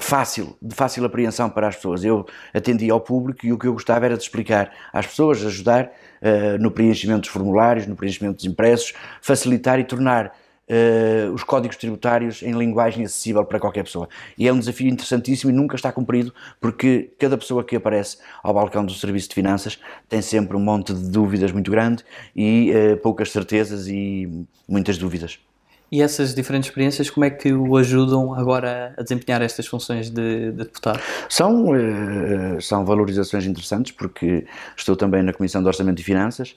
fácil, 0.00 0.56
de 0.60 0.74
fácil 0.74 1.04
apreensão 1.04 1.48
para 1.48 1.68
as 1.68 1.76
pessoas. 1.76 2.04
Eu 2.04 2.26
atendia 2.52 2.92
ao 2.92 3.00
público 3.00 3.46
e 3.46 3.52
o 3.52 3.58
que 3.58 3.66
eu 3.66 3.72
gostava 3.72 4.06
era 4.06 4.16
de 4.16 4.22
explicar 4.22 4.72
às 4.92 5.06
pessoas, 5.06 5.44
ajudar 5.44 5.92
uh, 6.22 6.60
no 6.60 6.70
preenchimento 6.70 7.22
dos 7.22 7.30
formulários, 7.30 7.86
no 7.86 7.96
preenchimento 7.96 8.36
dos 8.36 8.44
impressos, 8.44 8.92
facilitar 9.20 9.78
e 9.78 9.84
tornar 9.84 10.32
uh, 10.68 11.32
os 11.32 11.42
códigos 11.42 11.76
tributários 11.76 12.42
em 12.42 12.52
linguagem 12.52 13.04
acessível 13.04 13.44
para 13.44 13.58
qualquer 13.58 13.82
pessoa. 13.82 14.08
E 14.36 14.46
é 14.46 14.52
um 14.52 14.58
desafio 14.58 14.88
interessantíssimo 14.88 15.50
e 15.50 15.54
nunca 15.54 15.76
está 15.76 15.90
cumprido, 15.90 16.32
porque 16.60 17.12
cada 17.18 17.36
pessoa 17.36 17.64
que 17.64 17.76
aparece 17.76 18.18
ao 18.42 18.54
balcão 18.54 18.84
do 18.84 18.92
Serviço 18.92 19.28
de 19.28 19.34
Finanças 19.34 19.78
tem 20.08 20.22
sempre 20.22 20.56
um 20.56 20.60
monte 20.60 20.92
de 20.92 21.10
dúvidas 21.10 21.52
muito 21.52 21.70
grande 21.70 22.04
e 22.34 22.72
uh, 22.72 22.96
poucas 22.98 23.30
certezas 23.30 23.88
e 23.88 24.46
muitas 24.68 24.98
dúvidas. 24.98 25.47
E 25.90 26.02
essas 26.02 26.34
diferentes 26.34 26.68
experiências, 26.68 27.08
como 27.08 27.24
é 27.24 27.30
que 27.30 27.52
o 27.52 27.76
ajudam 27.76 28.34
agora 28.34 28.92
a 28.96 29.02
desempenhar 29.02 29.40
estas 29.40 29.66
funções 29.66 30.10
de, 30.10 30.50
de 30.50 30.64
deputado? 30.64 31.00
São, 31.28 31.70
uh, 31.70 32.60
são 32.60 32.84
valorizações 32.84 33.46
interessantes, 33.46 33.92
porque 33.92 34.44
estou 34.76 34.94
também 34.94 35.22
na 35.22 35.32
Comissão 35.32 35.62
de 35.62 35.68
Orçamento 35.68 36.00
e 36.00 36.04
Finanças. 36.04 36.54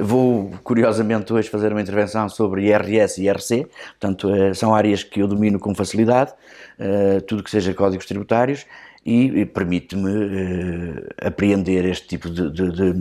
Vou, 0.00 0.52
curiosamente, 0.62 1.32
hoje 1.32 1.50
fazer 1.50 1.72
uma 1.72 1.80
intervenção 1.82 2.28
sobre 2.28 2.66
IRS 2.68 3.20
e 3.20 3.26
IRC, 3.26 3.66
portanto, 3.98 4.28
uh, 4.28 4.54
são 4.54 4.74
áreas 4.74 5.02
que 5.02 5.20
eu 5.20 5.28
domino 5.28 5.58
com 5.58 5.74
facilidade, 5.74 6.32
uh, 6.78 7.20
tudo 7.22 7.42
que 7.42 7.50
seja 7.50 7.74
códigos 7.74 8.06
tributários. 8.06 8.64
E, 9.04 9.46
permite-me 9.46 10.10
uh, 10.10 11.06
apreender 11.22 11.84
este 11.86 12.06
tipo 12.06 12.28
de, 12.28 12.50
de, 12.50 12.70
de, 12.70 12.92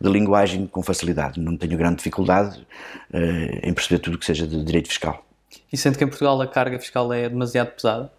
de, 0.00 0.08
linguagem 0.08 0.66
com 0.66 0.82
facilidade. 0.82 1.40
Não 1.40 1.56
tenho 1.56 1.76
grande 1.78 1.96
dificuldade 1.96 2.60
uh, 3.12 3.60
em 3.62 3.72
perceber 3.72 4.00
tudo 4.00 4.14
o 4.14 4.18
que 4.18 4.26
seja 4.26 4.46
de 4.46 4.62
direito 4.62 4.88
fiscal. 4.88 5.24
E 5.72 5.76
sente 5.76 5.96
que 5.96 6.04
em 6.04 6.08
Portugal 6.08 6.40
a 6.40 6.46
carga 6.46 6.78
fiscal 6.78 7.12
é 7.12 7.28
demasiado 7.28 7.72
pesada? 7.72 8.12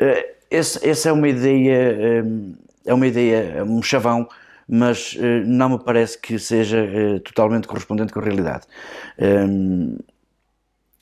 Uh, 0.00 0.40
essa 0.50 1.08
é 1.08 1.12
uma 1.12 1.28
ideia, 1.28 2.24
é 2.84 2.92
uma 2.92 3.06
ideia, 3.06 3.62
um 3.62 3.80
chavão, 3.80 4.28
mas 4.66 5.16
não 5.46 5.68
me 5.68 5.78
parece 5.78 6.18
que 6.18 6.40
seja 6.40 6.88
totalmente 7.24 7.68
correspondente 7.68 8.12
com 8.12 8.18
a 8.18 8.22
realidade. 8.24 8.66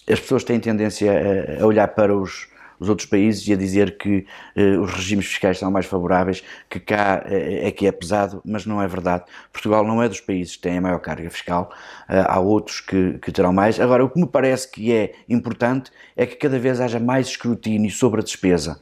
as 0.06 0.20
pessoas 0.20 0.44
têm 0.44 0.60
tendência 0.60 1.58
a 1.62 1.64
olhar 1.64 1.88
para 1.88 2.14
os 2.14 2.46
os 2.78 2.88
outros 2.88 3.08
países 3.08 3.46
e 3.46 3.52
a 3.52 3.56
dizer 3.56 3.96
que 3.96 4.26
uh, 4.56 4.80
os 4.80 4.92
regimes 4.92 5.26
fiscais 5.26 5.58
são 5.58 5.70
mais 5.70 5.86
favoráveis, 5.86 6.42
que 6.68 6.78
cá 6.78 7.22
uh, 7.24 7.28
é 7.30 7.70
que 7.70 7.86
é 7.86 7.92
pesado, 7.92 8.40
mas 8.44 8.66
não 8.66 8.80
é 8.80 8.86
verdade. 8.86 9.24
Portugal 9.52 9.84
não 9.84 10.02
é 10.02 10.08
dos 10.08 10.20
países 10.20 10.56
que 10.56 10.62
têm 10.62 10.78
a 10.78 10.80
maior 10.80 10.98
carga 10.98 11.28
fiscal, 11.30 11.70
uh, 12.08 12.26
há 12.26 12.40
outros 12.40 12.80
que, 12.80 13.18
que 13.18 13.32
terão 13.32 13.52
mais. 13.52 13.80
Agora, 13.80 14.04
o 14.04 14.10
que 14.10 14.20
me 14.20 14.26
parece 14.26 14.70
que 14.70 14.92
é 14.92 15.14
importante 15.28 15.90
é 16.16 16.26
que 16.26 16.36
cada 16.36 16.58
vez 16.58 16.80
haja 16.80 17.00
mais 17.00 17.28
escrutínio 17.28 17.90
sobre 17.90 18.20
a 18.20 18.24
despesa, 18.24 18.80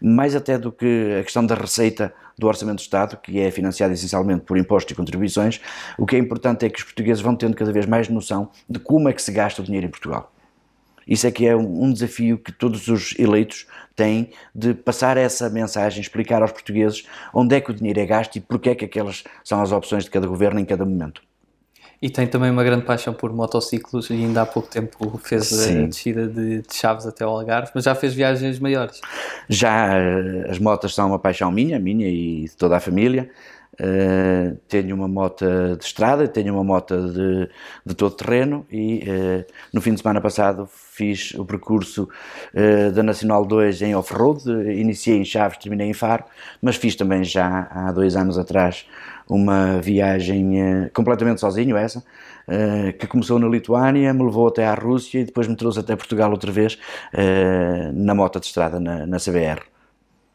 mais 0.00 0.34
até 0.34 0.58
do 0.58 0.72
que 0.72 1.18
a 1.20 1.22
questão 1.22 1.44
da 1.44 1.54
receita 1.54 2.12
do 2.40 2.46
Orçamento 2.46 2.76
do 2.76 2.82
Estado, 2.82 3.16
que 3.18 3.38
é 3.38 3.50
financiado 3.50 3.92
essencialmente 3.92 4.44
por 4.44 4.56
impostos 4.56 4.92
e 4.92 4.94
contribuições, 4.94 5.60
o 5.98 6.06
que 6.06 6.16
é 6.16 6.18
importante 6.18 6.64
é 6.64 6.70
que 6.70 6.78
os 6.78 6.84
portugueses 6.84 7.22
vão 7.22 7.36
tendo 7.36 7.54
cada 7.54 7.70
vez 7.70 7.86
mais 7.86 8.08
noção 8.08 8.50
de 8.68 8.80
como 8.80 9.08
é 9.08 9.12
que 9.12 9.22
se 9.22 9.30
gasta 9.30 9.60
o 9.60 9.64
dinheiro 9.64 9.86
em 9.86 9.90
Portugal. 9.90 10.32
Isso 11.10 11.26
é 11.26 11.30
que 11.32 11.44
é 11.44 11.56
um 11.56 11.92
desafio 11.92 12.38
que 12.38 12.52
todos 12.52 12.86
os 12.86 13.18
eleitos 13.18 13.66
têm 13.96 14.30
de 14.54 14.72
passar 14.72 15.16
essa 15.16 15.50
mensagem, 15.50 16.00
explicar 16.00 16.40
aos 16.40 16.52
portugueses 16.52 17.04
onde 17.34 17.56
é 17.56 17.60
que 17.60 17.72
o 17.72 17.74
dinheiro 17.74 17.98
é 17.98 18.06
gasto 18.06 18.36
e 18.36 18.40
porque 18.40 18.70
é 18.70 18.74
que 18.76 18.84
aquelas 18.84 19.24
são 19.42 19.60
as 19.60 19.72
opções 19.72 20.04
de 20.04 20.10
cada 20.10 20.28
governo 20.28 20.60
em 20.60 20.64
cada 20.64 20.84
momento. 20.86 21.20
E 22.02 22.08
tem 22.08 22.26
também 22.26 22.50
uma 22.50 22.64
grande 22.64 22.86
paixão 22.86 23.12
por 23.12 23.30
motociclos 23.30 24.08
e 24.08 24.14
ainda 24.14 24.40
há 24.40 24.46
pouco 24.46 24.70
tempo 24.70 25.18
fez 25.22 25.48
Sim. 25.48 25.84
a 25.84 25.86
descida 25.86 26.26
de, 26.26 26.62
de, 26.62 26.74
Chaves 26.74 27.06
até 27.06 27.24
ao 27.24 27.38
Algarve, 27.38 27.72
mas 27.74 27.84
já 27.84 27.94
fez 27.94 28.14
viagens 28.14 28.58
maiores. 28.58 29.00
Já, 29.50 29.98
eh, 29.98 30.46
as 30.48 30.58
motas 30.58 30.94
são 30.94 31.08
uma 31.08 31.18
paixão 31.18 31.50
minha, 31.50 31.78
minha 31.78 32.08
e 32.08 32.44
de 32.44 32.56
toda 32.56 32.78
a 32.78 32.80
família. 32.80 33.30
Uh, 33.78 34.56
tenho 34.68 34.94
uma 34.94 35.08
moto 35.08 35.46
de 35.78 35.84
estrada, 35.84 36.28
tenho 36.28 36.52
uma 36.52 36.64
moto 36.64 37.12
de, 37.12 37.48
de 37.86 37.94
todo 37.94 38.14
terreno 38.14 38.66
e 38.70 39.04
uh, 39.08 39.52
no 39.72 39.80
fim 39.80 39.94
de 39.94 40.02
semana 40.02 40.20
passado 40.20 40.68
fiz 40.70 41.32
o 41.34 41.46
percurso 41.46 42.06
uh, 42.52 42.92
da 42.92 43.02
Nacional 43.02 43.44
2 43.46 43.80
em 43.82 43.94
off-road, 43.94 44.42
iniciei 44.74 45.16
em 45.16 45.24
Chaves, 45.24 45.56
terminei 45.58 45.88
em 45.88 45.94
Faro, 45.94 46.24
mas 46.60 46.76
fiz 46.76 46.94
também 46.94 47.24
já 47.24 47.68
há 47.70 47.92
dois 47.92 48.16
anos 48.16 48.36
atrás 48.36 48.86
uma 49.26 49.80
viagem 49.80 50.90
completamente 50.92 51.40
sozinho, 51.40 51.76
essa, 51.76 52.02
que 52.98 53.06
começou 53.06 53.38
na 53.38 53.46
Lituânia, 53.46 54.12
me 54.12 54.24
levou 54.24 54.48
até 54.48 54.66
à 54.66 54.74
Rússia 54.74 55.20
e 55.20 55.24
depois 55.24 55.46
me 55.46 55.54
trouxe 55.54 55.78
até 55.78 55.94
Portugal 55.94 56.32
outra 56.32 56.50
vez 56.50 56.76
na 57.94 58.12
moto 58.12 58.40
de 58.40 58.46
estrada, 58.46 58.80
na, 58.80 59.06
na 59.06 59.18
CBR. 59.18 59.62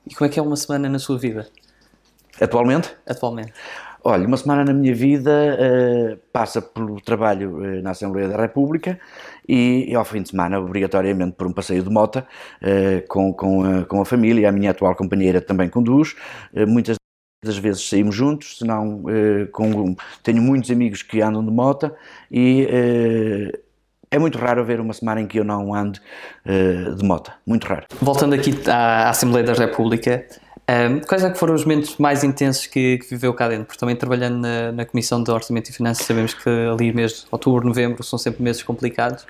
E 0.08 0.16
como 0.16 0.30
é 0.30 0.32
que 0.32 0.40
é 0.40 0.42
uma 0.42 0.56
semana 0.56 0.88
na 0.88 0.98
sua 0.98 1.18
vida? 1.18 1.46
Atualmente? 2.40 2.94
Atualmente. 3.08 3.54
Olha, 4.08 4.28
uma 4.28 4.38
semana 4.38 4.64
na 4.64 4.72
minha 4.72 4.94
vida 4.94 5.32
uh, 5.32 6.18
passa 6.32 6.62
pelo 6.62 7.02
trabalho 7.02 7.58
uh, 7.58 7.82
na 7.82 7.90
Assembleia 7.90 8.28
da 8.28 8.38
República 8.38 9.00
e, 9.50 9.88
e, 9.90 9.96
ao 9.96 10.06
fim 10.06 10.22
de 10.22 10.30
semana, 10.30 10.60
obrigatoriamente, 10.60 11.32
por 11.32 11.48
um 11.48 11.52
passeio 11.52 11.82
de 11.82 11.90
moto 11.90 12.18
uh, 12.18 13.08
com, 13.08 13.34
com, 13.34 13.64
a, 13.64 13.84
com 13.86 14.02
a 14.02 14.06
família. 14.06 14.48
A 14.48 14.52
minha 14.52 14.70
atual 14.70 14.96
companheira 14.96 15.42
também 15.42 15.70
conduz. 15.70 16.16
muitas 16.68 16.98
das 17.44 17.58
vezes 17.58 17.90
saímos 17.90 18.14
juntos, 18.14 18.60
senão 18.60 19.04
com, 19.52 19.96
tenho 20.22 20.42
muitos 20.42 20.70
amigos 20.70 21.02
que 21.02 21.22
andam 21.22 21.44
de 21.46 21.52
moto 21.52 21.92
e 22.32 22.68
é 24.10 24.18
muito 24.18 24.40
raro 24.40 24.66
ver 24.66 24.80
uma 24.80 24.94
semana 24.94 25.22
em 25.22 25.28
que 25.28 25.40
eu 25.40 25.44
não 25.44 25.72
ando 25.72 26.00
de 26.44 27.06
moto. 27.06 27.32
Muito 27.46 27.68
raro. 27.68 27.86
Voltando 28.02 28.34
aqui 28.34 28.52
à 28.68 29.10
Assembleia 29.10 29.46
da 29.46 29.54
República, 29.54 30.26
quais 31.08 31.24
é 31.24 31.30
que 31.30 31.38
foram 31.38 31.54
os 31.54 31.64
momentos 31.64 31.98
mais 31.98 32.24
intensos 32.24 32.66
que, 32.66 32.98
que, 32.98 33.10
viveu 33.10 33.34
cá 33.34 33.48
dentro? 33.48 33.66
Porque 33.66 33.80
também 33.80 33.96
trabalhando 33.96 34.40
na, 34.40 34.72
na, 34.72 34.86
Comissão 34.86 35.22
de 35.22 35.30
Orçamento 35.30 35.70
e 35.70 35.74
Finanças 35.74 36.06
sabemos 36.06 36.34
que 36.34 36.50
ali 36.50 36.92
de 36.92 37.14
outubro, 37.32 37.68
novembro 37.68 38.04
são 38.04 38.18
sempre 38.18 38.42
meses 38.42 38.64
complicados. 38.64 39.26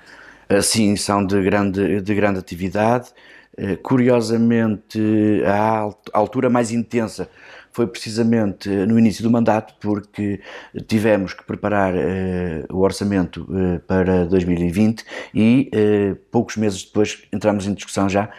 Uh, 0.50 0.62
sim, 0.62 0.96
são 0.96 1.26
de 1.26 1.42
grande, 1.42 2.02
de 2.02 2.16
grande 2.16 2.40
atividade. 2.40 3.10
Uh, 3.58 3.78
curiosamente, 3.82 5.00
a 5.46 5.90
altura 6.14 6.50
mais 6.50 6.72
intensa 6.72 7.30
foi 7.76 7.88
precisamente 7.88 8.70
no 8.70 8.98
início 8.98 9.22
do 9.22 9.30
mandato, 9.30 9.76
porque 9.82 10.40
tivemos 10.88 11.34
que 11.34 11.44
preparar 11.44 11.94
uh, 11.94 11.98
o 12.74 12.80
orçamento 12.80 13.46
uh, 13.50 13.82
para 13.82 14.26
2020 14.28 15.04
e 15.34 15.70
uh, 15.74 16.16
poucos 16.32 16.56
meses 16.56 16.86
depois 16.86 17.24
entramos 17.34 17.68
em 17.68 17.74
discussão 17.74 18.08
já 18.08 18.30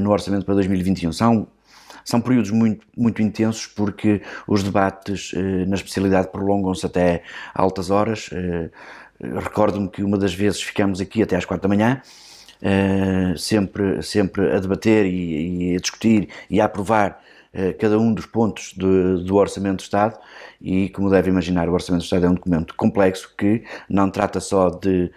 no 0.00 0.10
orçamento 0.10 0.46
para 0.46 0.54
2021. 0.54 1.12
São 1.12 1.46
são 2.04 2.20
períodos 2.20 2.50
muito, 2.50 2.86
muito 2.96 3.22
intensos 3.22 3.66
porque 3.66 4.20
os 4.46 4.62
debates 4.62 5.32
eh, 5.34 5.64
na 5.66 5.74
especialidade 5.74 6.28
prolongam-se 6.30 6.84
até 6.84 7.22
altas 7.54 7.90
horas. 7.90 8.28
Eh, 8.32 8.70
recordo-me 9.20 9.88
que 9.88 10.02
uma 10.02 10.18
das 10.18 10.34
vezes 10.34 10.60
ficamos 10.60 11.00
aqui 11.00 11.22
até 11.22 11.36
às 11.36 11.44
quatro 11.44 11.66
da 11.66 11.74
manhã, 11.74 12.02
eh, 12.60 13.34
sempre, 13.36 14.02
sempre 14.02 14.52
a 14.52 14.58
debater 14.58 15.06
e, 15.06 15.72
e 15.72 15.76
a 15.76 15.80
discutir 15.80 16.28
e 16.50 16.60
a 16.60 16.66
aprovar 16.66 17.22
cada 17.78 17.96
um 18.00 18.12
dos 18.12 18.26
pontos 18.26 18.72
do, 18.76 19.22
do, 19.22 19.36
Orçamento 19.36 19.76
do 19.76 19.82
Estado 19.82 20.18
e, 20.60 20.88
como 20.88 21.08
deve 21.08 21.30
imaginar, 21.30 21.68
o 21.68 21.72
Orçamento 21.72 22.02
do 22.02 22.04
Estado 22.04 22.26
é 22.26 22.28
um 22.28 22.34
documento 22.34 22.74
complexo 22.74 23.32
que 23.38 23.62
não 23.88 24.10
trata 24.10 24.40
só 24.40 24.70
de 24.70 25.08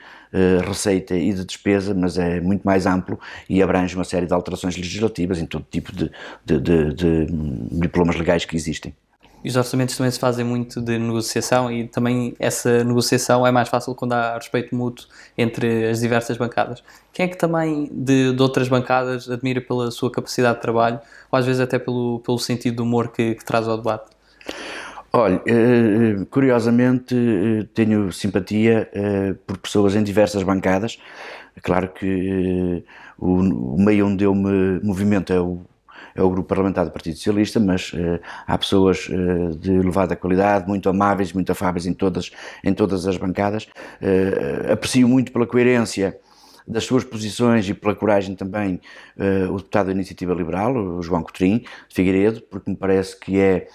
receita 0.65 1.15
e 1.15 1.33
de 1.33 1.45
despesa, 1.45 1.93
mas 1.93 2.17
é 2.17 2.39
muito 2.39 2.63
mais 2.63 2.85
amplo 2.85 3.19
e 3.49 3.61
abrange 3.61 3.95
uma 3.95 4.03
série 4.03 4.25
de 4.25 4.33
alterações 4.33 4.75
legislativas 4.75 5.39
em 5.39 5.45
todo 5.45 5.65
tipo 5.69 5.95
de, 5.95 6.11
de, 6.45 6.59
de, 6.59 6.93
de 6.93 7.25
diplomas 7.79 8.15
legais 8.15 8.45
que 8.45 8.55
existem. 8.55 8.93
E 9.43 9.49
os 9.49 9.55
orçamentos 9.55 9.95
também 9.95 10.11
se 10.11 10.19
fazem 10.19 10.43
muito 10.43 10.81
de 10.81 10.97
negociação 10.97 11.71
e 11.71 11.87
também 11.87 12.35
essa 12.39 12.83
negociação 12.83 13.45
é 13.45 13.51
mais 13.51 13.69
fácil 13.69 13.93
quando 13.93 14.13
há 14.13 14.35
respeito 14.35 14.75
mútuo 14.75 15.07
entre 15.37 15.87
as 15.89 15.99
diversas 15.99 16.37
bancadas. 16.37 16.83
Quem 17.13 17.25
é 17.25 17.29
que 17.29 17.37
também 17.37 17.89
de, 17.93 18.33
de 18.33 18.41
outras 18.41 18.67
bancadas 18.67 19.29
admira 19.29 19.61
pela 19.61 19.91
sua 19.91 20.11
capacidade 20.11 20.55
de 20.55 20.61
trabalho 20.61 20.99
ou 21.31 21.37
às 21.37 21.45
vezes 21.45 21.61
até 21.61 21.77
pelo, 21.77 22.19
pelo 22.25 22.39
sentido 22.39 22.77
de 22.77 22.81
humor 22.81 23.09
que, 23.09 23.35
que 23.35 23.45
traz 23.45 23.67
ao 23.67 23.77
debate? 23.77 24.07
Olha, 25.13 25.41
eh, 25.47 26.25
curiosamente 26.29 27.15
eh, 27.15 27.67
tenho 27.73 28.11
simpatia 28.11 28.89
eh, 28.93 29.33
por 29.45 29.57
pessoas 29.57 29.95
em 29.95 30.03
diversas 30.03 30.43
bancadas. 30.43 30.99
Claro 31.63 31.89
que 31.93 32.83
o 33.17 33.77
meio 33.79 34.07
onde 34.07 34.23
eu 34.23 34.35
me 34.35 34.79
movimento 34.83 35.33
é 35.33 35.39
o, 35.39 35.61
é 36.13 36.21
o 36.21 36.29
grupo 36.29 36.47
parlamentar 36.47 36.85
do 36.85 36.91
Partido 36.91 37.15
Socialista, 37.15 37.59
mas 37.59 37.91
há 38.45 38.55
pessoas 38.59 39.09
de 39.59 39.73
elevada 39.73 40.15
qualidade, 40.15 40.67
muito 40.67 40.87
amáveis, 40.87 41.33
muito 41.33 41.51
afáveis 41.51 41.87
em 41.87 41.93
todas, 41.95 42.29
em 42.63 42.75
todas 42.75 43.07
as 43.07 43.17
bancadas. 43.17 43.67
aprecio 44.71 45.07
muito 45.07 45.31
pela 45.31 45.47
coerência 45.47 46.19
das 46.67 46.83
suas 46.83 47.03
posições 47.03 47.67
e 47.67 47.73
pela 47.73 47.95
coragem 47.95 48.35
também 48.35 48.79
o 49.49 49.57
deputado 49.57 49.87
da 49.87 49.93
Iniciativa 49.93 50.35
Liberal, 50.35 50.75
o 50.75 51.01
João 51.01 51.23
Coutrinho 51.23 51.61
de 51.61 51.95
Figueiredo, 51.95 52.41
porque 52.51 52.69
me 52.69 52.77
parece 52.77 53.19
que 53.19 53.39
é 53.39 53.67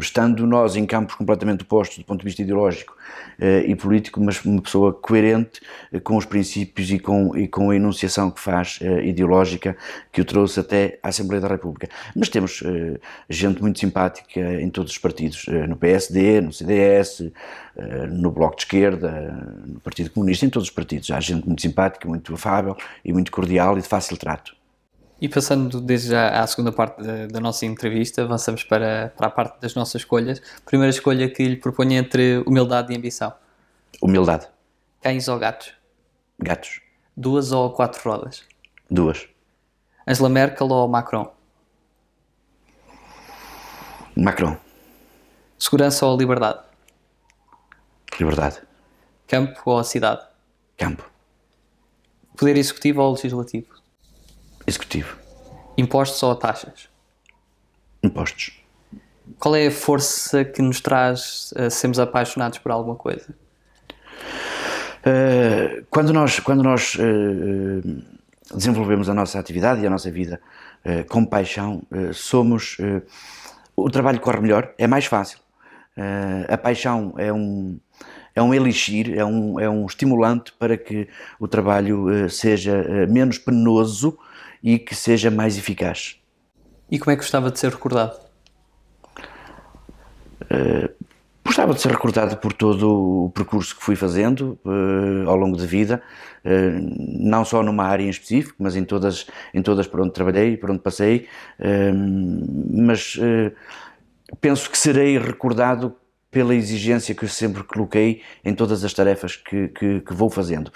estando 0.00 0.46
nós 0.46 0.74
em 0.74 0.86
campos 0.86 1.14
completamente 1.14 1.62
opostos 1.62 1.98
do 1.98 2.04
ponto 2.04 2.20
de 2.20 2.24
vista 2.24 2.42
ideológico 2.42 2.96
uh, 3.38 3.64
e 3.64 3.74
político, 3.76 4.20
mas 4.20 4.44
uma 4.44 4.60
pessoa 4.60 4.92
coerente 4.92 5.60
uh, 5.92 6.00
com 6.00 6.16
os 6.16 6.24
princípios 6.24 6.90
e 6.90 6.98
com, 6.98 7.36
e 7.36 7.46
com 7.46 7.70
a 7.70 7.76
enunciação 7.76 8.30
que 8.30 8.40
faz 8.40 8.80
ideológica 9.04 9.76
que 10.10 10.20
o 10.20 10.24
trouxe 10.24 10.60
até 10.60 10.98
à 11.02 11.08
Assembleia 11.08 11.40
da 11.40 11.48
República. 11.48 11.88
Mas 12.14 12.28
temos 12.28 12.62
gente 13.28 13.60
muito 13.60 13.78
simpática 13.78 14.40
em 14.60 14.70
todos 14.70 14.92
os 14.92 14.98
partidos, 14.98 15.46
no 15.68 15.76
PSD, 15.76 16.40
no 16.40 16.52
CDS, 16.52 17.30
no 18.10 18.30
Bloco 18.30 18.56
de 18.56 18.62
Esquerda, 18.62 19.62
no 19.66 19.80
Partido 19.80 20.10
Comunista, 20.10 20.46
em 20.46 20.50
todos 20.50 20.68
os 20.68 20.74
partidos. 20.74 21.10
Há 21.10 21.20
gente 21.20 21.46
muito 21.46 21.62
simpática, 21.62 22.08
muito 22.08 22.34
afável 22.34 22.76
e 23.04 23.12
muito 23.12 23.30
cordial 23.30 23.78
e 23.78 23.82
de 23.82 23.88
fácil 23.88 24.16
trato. 24.16 24.59
E 25.20 25.28
passando 25.28 25.80
desde 25.80 26.08
já 26.08 26.40
à 26.40 26.46
segunda 26.46 26.72
parte 26.72 27.02
da, 27.02 27.26
da, 27.26 27.40
nossa 27.40 27.66
entrevista, 27.66 28.22
avançamos 28.22 28.64
para, 28.64 29.12
para 29.16 29.26
a 29.26 29.30
parte 29.30 29.60
das 29.60 29.74
nossas 29.74 29.96
escolhas. 29.96 30.40
Primeira 30.64 30.90
escolha 30.90 31.28
que 31.28 31.46
lhe 31.46 31.56
proponho 31.56 31.92
entre 31.92 32.38
humildade 32.46 32.92
e 32.92 32.96
ambição. 32.96 33.32
Humildade. 34.00 34.48
Cães 35.02 35.28
ou 35.28 35.38
gatos? 35.38 35.74
Gatos. 36.38 36.80
Duas 37.14 37.52
ou 37.52 37.70
quatro 37.70 38.00
rodas? 38.10 38.44
Duas. 38.90 39.28
Angela 40.06 40.30
Merkel 40.30 40.68
ou 40.68 40.88
Macron? 40.88 41.30
Macron. 44.16 44.56
Segurança 45.58 46.06
ou 46.06 46.16
liberdade? 46.16 46.60
Liberdade. 48.18 48.62
Campo 49.28 49.60
ou 49.66 49.84
cidade? 49.84 50.26
Campo. 50.78 51.04
Poder 52.36 52.56
executivo 52.56 53.02
ou 53.02 53.12
legislativo? 53.12 53.79
Executivo. 54.70 55.16
Impostos 55.76 56.22
ou 56.22 56.32
taxas? 56.36 56.88
Impostos. 58.04 58.52
Qual 59.36 59.56
é 59.56 59.66
a 59.66 59.70
força 59.70 60.44
que 60.44 60.62
nos 60.62 60.80
traz 60.80 61.52
a 61.56 61.68
sermos 61.68 61.98
apaixonados 61.98 62.58
por 62.58 62.70
alguma 62.70 62.94
coisa? 62.94 63.34
Uh, 65.00 65.84
quando 65.90 66.12
nós, 66.12 66.38
quando 66.38 66.62
nós 66.62 66.94
uh, 66.94 68.02
desenvolvemos 68.54 69.08
a 69.08 69.14
nossa 69.14 69.40
atividade 69.40 69.80
e 69.80 69.86
a 69.88 69.90
nossa 69.90 70.08
vida 70.08 70.40
uh, 70.84 71.04
com 71.08 71.24
paixão, 71.24 71.82
somos. 72.12 72.76
o 73.74 73.90
trabalho 73.90 74.20
corre 74.20 74.40
melhor, 74.40 74.72
é 74.78 74.86
mais 74.86 75.06
fácil. 75.06 75.40
a 76.48 76.56
paixão 76.56 77.12
é 77.18 77.32
um, 77.32 77.80
é 78.36 78.40
um 78.40 78.54
elixir, 78.54 79.18
é 79.18 79.24
um, 79.24 79.58
é 79.58 79.68
um 79.68 79.84
estimulante 79.84 80.52
para 80.52 80.76
que 80.76 81.08
o 81.40 81.48
trabalho 81.48 82.30
seja 82.30 83.06
menos 83.08 83.36
penoso 83.36 84.16
e 84.62 84.78
que 84.78 84.94
seja 84.94 85.30
mais 85.30 85.56
eficaz. 85.56 86.20
E 86.90 86.98
como 86.98 87.12
é 87.12 87.16
que 87.16 87.22
gostava 87.22 87.50
de 87.50 87.58
ser 87.58 87.70
recordado? 87.70 88.18
Uh, 90.42 90.92
gostava 91.44 91.72
de 91.72 91.80
ser 91.80 91.92
recordado 91.92 92.36
por 92.36 92.52
todo 92.52 93.26
o 93.26 93.30
percurso 93.30 93.76
que 93.76 93.82
fui 93.82 93.94
fazendo 93.94 94.58
uh, 94.64 95.28
ao 95.28 95.36
longo 95.36 95.56
da 95.56 95.64
vida, 95.64 96.02
uh, 96.44 96.50
não 96.98 97.44
só 97.44 97.62
numa 97.62 97.84
área 97.84 98.02
em 98.02 98.08
específico, 98.08 98.56
mas 98.58 98.74
em 98.74 98.84
todas, 98.84 99.26
em 99.54 99.62
todas 99.62 99.86
por 99.86 100.00
onde 100.00 100.12
trabalhei, 100.12 100.56
por 100.56 100.70
onde 100.70 100.80
passei, 100.80 101.28
mas 102.72 103.18
penso 104.40 104.70
que 104.70 104.78
serei 104.78 105.18
recordado 105.18 105.94
pela 106.30 106.54
exigência 106.54 107.14
que 107.14 107.24
eu 107.24 107.28
sempre 107.28 107.62
coloquei 107.64 108.22
em 108.44 108.54
todas 108.54 108.84
as 108.84 108.94
tarefas 108.94 109.36
que, 109.36 109.68
que, 109.68 110.00
que 110.00 110.14
vou 110.14 110.30
fazendo. 110.30 110.70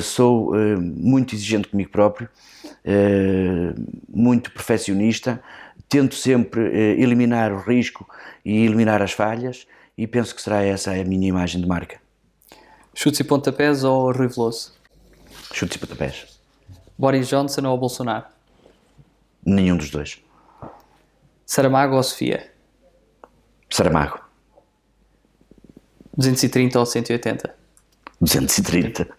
Sou 0.00 0.52
muito 0.78 1.34
exigente 1.34 1.68
comigo 1.68 1.90
próprio, 1.90 2.28
muito 4.08 4.50
perfeccionista, 4.50 5.42
tento 5.88 6.14
sempre 6.14 6.60
eliminar 7.00 7.52
o 7.52 7.60
risco 7.60 8.08
e 8.44 8.64
eliminar 8.64 9.02
as 9.02 9.12
falhas 9.12 9.66
e 9.96 10.06
penso 10.06 10.34
que 10.34 10.42
será 10.42 10.62
essa 10.62 10.92
a 10.92 11.04
minha 11.04 11.28
imagem 11.28 11.60
de 11.60 11.66
marca. 11.66 12.00
Chutes 12.94 13.20
e 13.20 13.24
pontapés 13.24 13.84
ou 13.84 14.10
Rui 14.12 14.28
Veloso? 14.28 14.72
Chutes 15.52 15.76
e 15.76 15.78
pontapés. 15.78 16.40
Boris 16.98 17.28
Johnson 17.28 17.66
ou 17.66 17.78
Bolsonaro? 17.78 18.24
Nenhum 19.44 19.76
dos 19.76 19.90
dois. 19.90 20.20
Saramago 21.44 21.94
ou 21.94 22.02
Sofia? 22.02 22.50
Saramago. 23.70 24.18
230 26.16 26.78
ou 26.78 26.86
180? 26.86 27.54
230. 28.20 29.15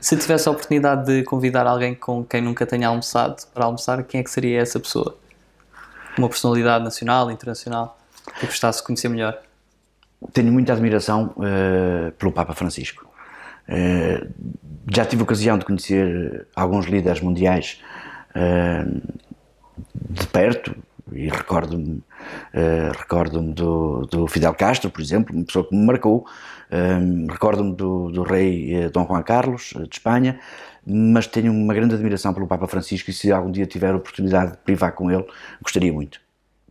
Se 0.00 0.16
tivesse 0.16 0.48
a 0.48 0.52
oportunidade 0.52 1.06
de 1.06 1.24
convidar 1.24 1.66
alguém 1.66 1.94
com 1.94 2.24
quem 2.24 2.40
nunca 2.40 2.66
tenha 2.66 2.88
almoçado 2.88 3.46
para 3.52 3.64
almoçar, 3.64 4.02
quem 4.04 4.20
é 4.20 4.24
que 4.24 4.30
seria 4.30 4.60
essa 4.60 4.78
pessoa? 4.78 5.16
Uma 6.16 6.28
personalidade 6.28 6.84
nacional, 6.84 7.30
internacional, 7.30 7.98
que 8.38 8.46
gostasse 8.46 8.78
de 8.78 8.86
conhecer 8.86 9.08
melhor? 9.08 9.38
tenho 10.32 10.52
muita 10.52 10.72
admiração 10.72 11.34
uh, 11.36 12.12
pelo 12.12 12.32
Papa 12.32 12.54
Francisco. 12.54 13.06
Uh, 13.68 14.32
já 14.92 15.04
tive 15.04 15.22
ocasião 15.22 15.58
de 15.58 15.64
conhecer 15.64 16.46
alguns 16.54 16.86
líderes 16.86 17.20
mundiais 17.20 17.82
uh, 18.30 19.02
de 19.92 20.26
perto 20.28 20.74
e 21.12 21.28
recordo-me 21.28 22.02
recordo 22.98 23.40
do, 23.40 24.06
do, 24.06 24.26
Fidel 24.26 24.52
Castro, 24.54 24.90
por 24.90 25.00
exemplo, 25.00 25.34
uma 25.34 25.44
pessoa 25.44 25.64
que 25.64 25.74
me 25.74 25.86
marcou. 25.86 26.26
Recordo-me 27.28 27.74
do, 27.74 28.10
do, 28.10 28.22
rei 28.22 28.88
Dom 28.90 29.06
Juan 29.06 29.22
Carlos 29.22 29.72
de 29.74 29.96
Espanha, 29.96 30.40
mas 30.86 31.26
tenho 31.26 31.52
uma 31.52 31.74
grande 31.74 31.94
admiração 31.94 32.32
pelo 32.34 32.46
Papa 32.46 32.66
Francisco 32.66 33.10
e 33.10 33.12
se 33.12 33.30
algum 33.32 33.50
dia 33.50 33.66
tiver 33.66 33.92
a 33.92 33.96
oportunidade 33.96 34.52
de 34.52 34.58
privar 34.58 34.92
com 34.92 35.10
ele, 35.10 35.24
gostaria 35.62 35.92
muito. 35.92 36.20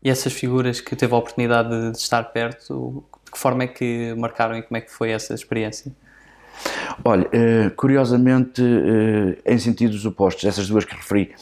E 0.03 0.09
essas 0.09 0.33
figuras 0.33 0.79
que 0.79 0.95
teve 0.95 1.13
a 1.13 1.17
oportunidade 1.17 1.91
de 1.91 1.97
estar 1.97 2.23
perto, 2.25 3.03
que 3.31 3.37
forma 3.39 3.63
é 3.63 3.67
que 3.67 4.13
marcaram 4.15 4.55
e 4.55 4.61
como 4.61 4.77
é 4.77 4.81
que 4.81 4.91
foi 4.91 5.09
essa 5.09 5.33
experiência? 5.33 5.91
Olha, 7.03 7.27
eh, 7.31 7.69
curiosamente, 7.75 8.61
eh, 8.61 9.53
em 9.53 9.57
sentidos 9.59 10.05
opostos, 10.05 10.45
essas 10.45 10.67
duas 10.67 10.85
que 10.85 10.95
referi, 10.95 11.33
eh, 11.33 11.37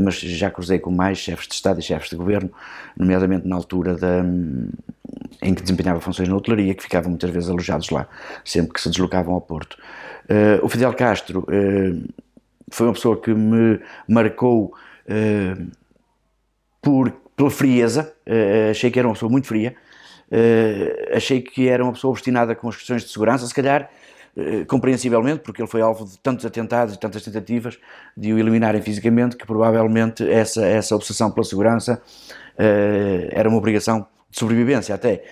mas 0.00 0.14
já 0.20 0.50
cruzei 0.50 0.78
com 0.78 0.90
mais 0.90 1.18
chefes 1.18 1.46
de 1.46 1.54
Estado 1.54 1.80
e 1.80 1.82
chefes 1.82 2.10
de 2.10 2.16
Governo, 2.16 2.50
nomeadamente 2.96 3.46
na 3.46 3.56
altura 3.56 3.94
da, 3.94 4.24
em 5.42 5.54
que 5.54 5.62
desempenhava 5.62 6.00
funções 6.00 6.28
na 6.28 6.36
hotelaria, 6.36 6.74
que 6.74 6.82
ficavam 6.82 7.10
muitas 7.10 7.30
vezes 7.30 7.48
alojados 7.48 7.90
lá, 7.90 8.08
sempre 8.44 8.72
que 8.72 8.80
se 8.80 8.88
deslocavam 8.90 9.34
ao 9.34 9.40
Porto. 9.40 9.76
O 10.62 10.68
Fidel 10.68 10.92
Castro 10.94 11.46
foi 12.70 12.86
uma 12.86 12.92
pessoa 12.92 13.20
que 13.20 13.32
me 13.32 13.80
marcou 14.06 14.74
por, 16.82 17.10
pela 17.36 17.50
frieza, 17.50 18.12
achei 18.70 18.90
que 18.90 18.98
era 18.98 19.08
uma 19.08 19.14
pessoa 19.14 19.30
muito 19.30 19.46
fria, 19.46 19.74
achei 21.14 21.40
que 21.40 21.68
era 21.68 21.82
uma 21.82 21.92
pessoa 21.92 22.10
obstinada 22.10 22.54
com 22.54 22.68
as 22.68 22.76
questões 22.76 23.04
de 23.04 23.10
segurança, 23.10 23.46
se 23.46 23.54
calhar 23.54 23.88
compreensivelmente, 24.68 25.40
porque 25.40 25.60
ele 25.60 25.68
foi 25.68 25.80
alvo 25.80 26.04
de 26.04 26.18
tantos 26.18 26.46
atentados 26.46 26.94
e 26.94 26.98
tantas 26.98 27.22
tentativas 27.22 27.78
de 28.16 28.32
o 28.32 28.38
eliminarem 28.38 28.80
fisicamente, 28.80 29.36
que 29.36 29.46
provavelmente 29.46 30.28
essa, 30.28 30.64
essa 30.64 30.94
obsessão 30.94 31.30
pela 31.30 31.44
segurança 31.44 32.00
uh, 32.54 33.28
era 33.30 33.48
uma 33.48 33.58
obrigação 33.58 34.06
de 34.30 34.38
sobrevivência 34.38 34.94
até. 34.94 35.24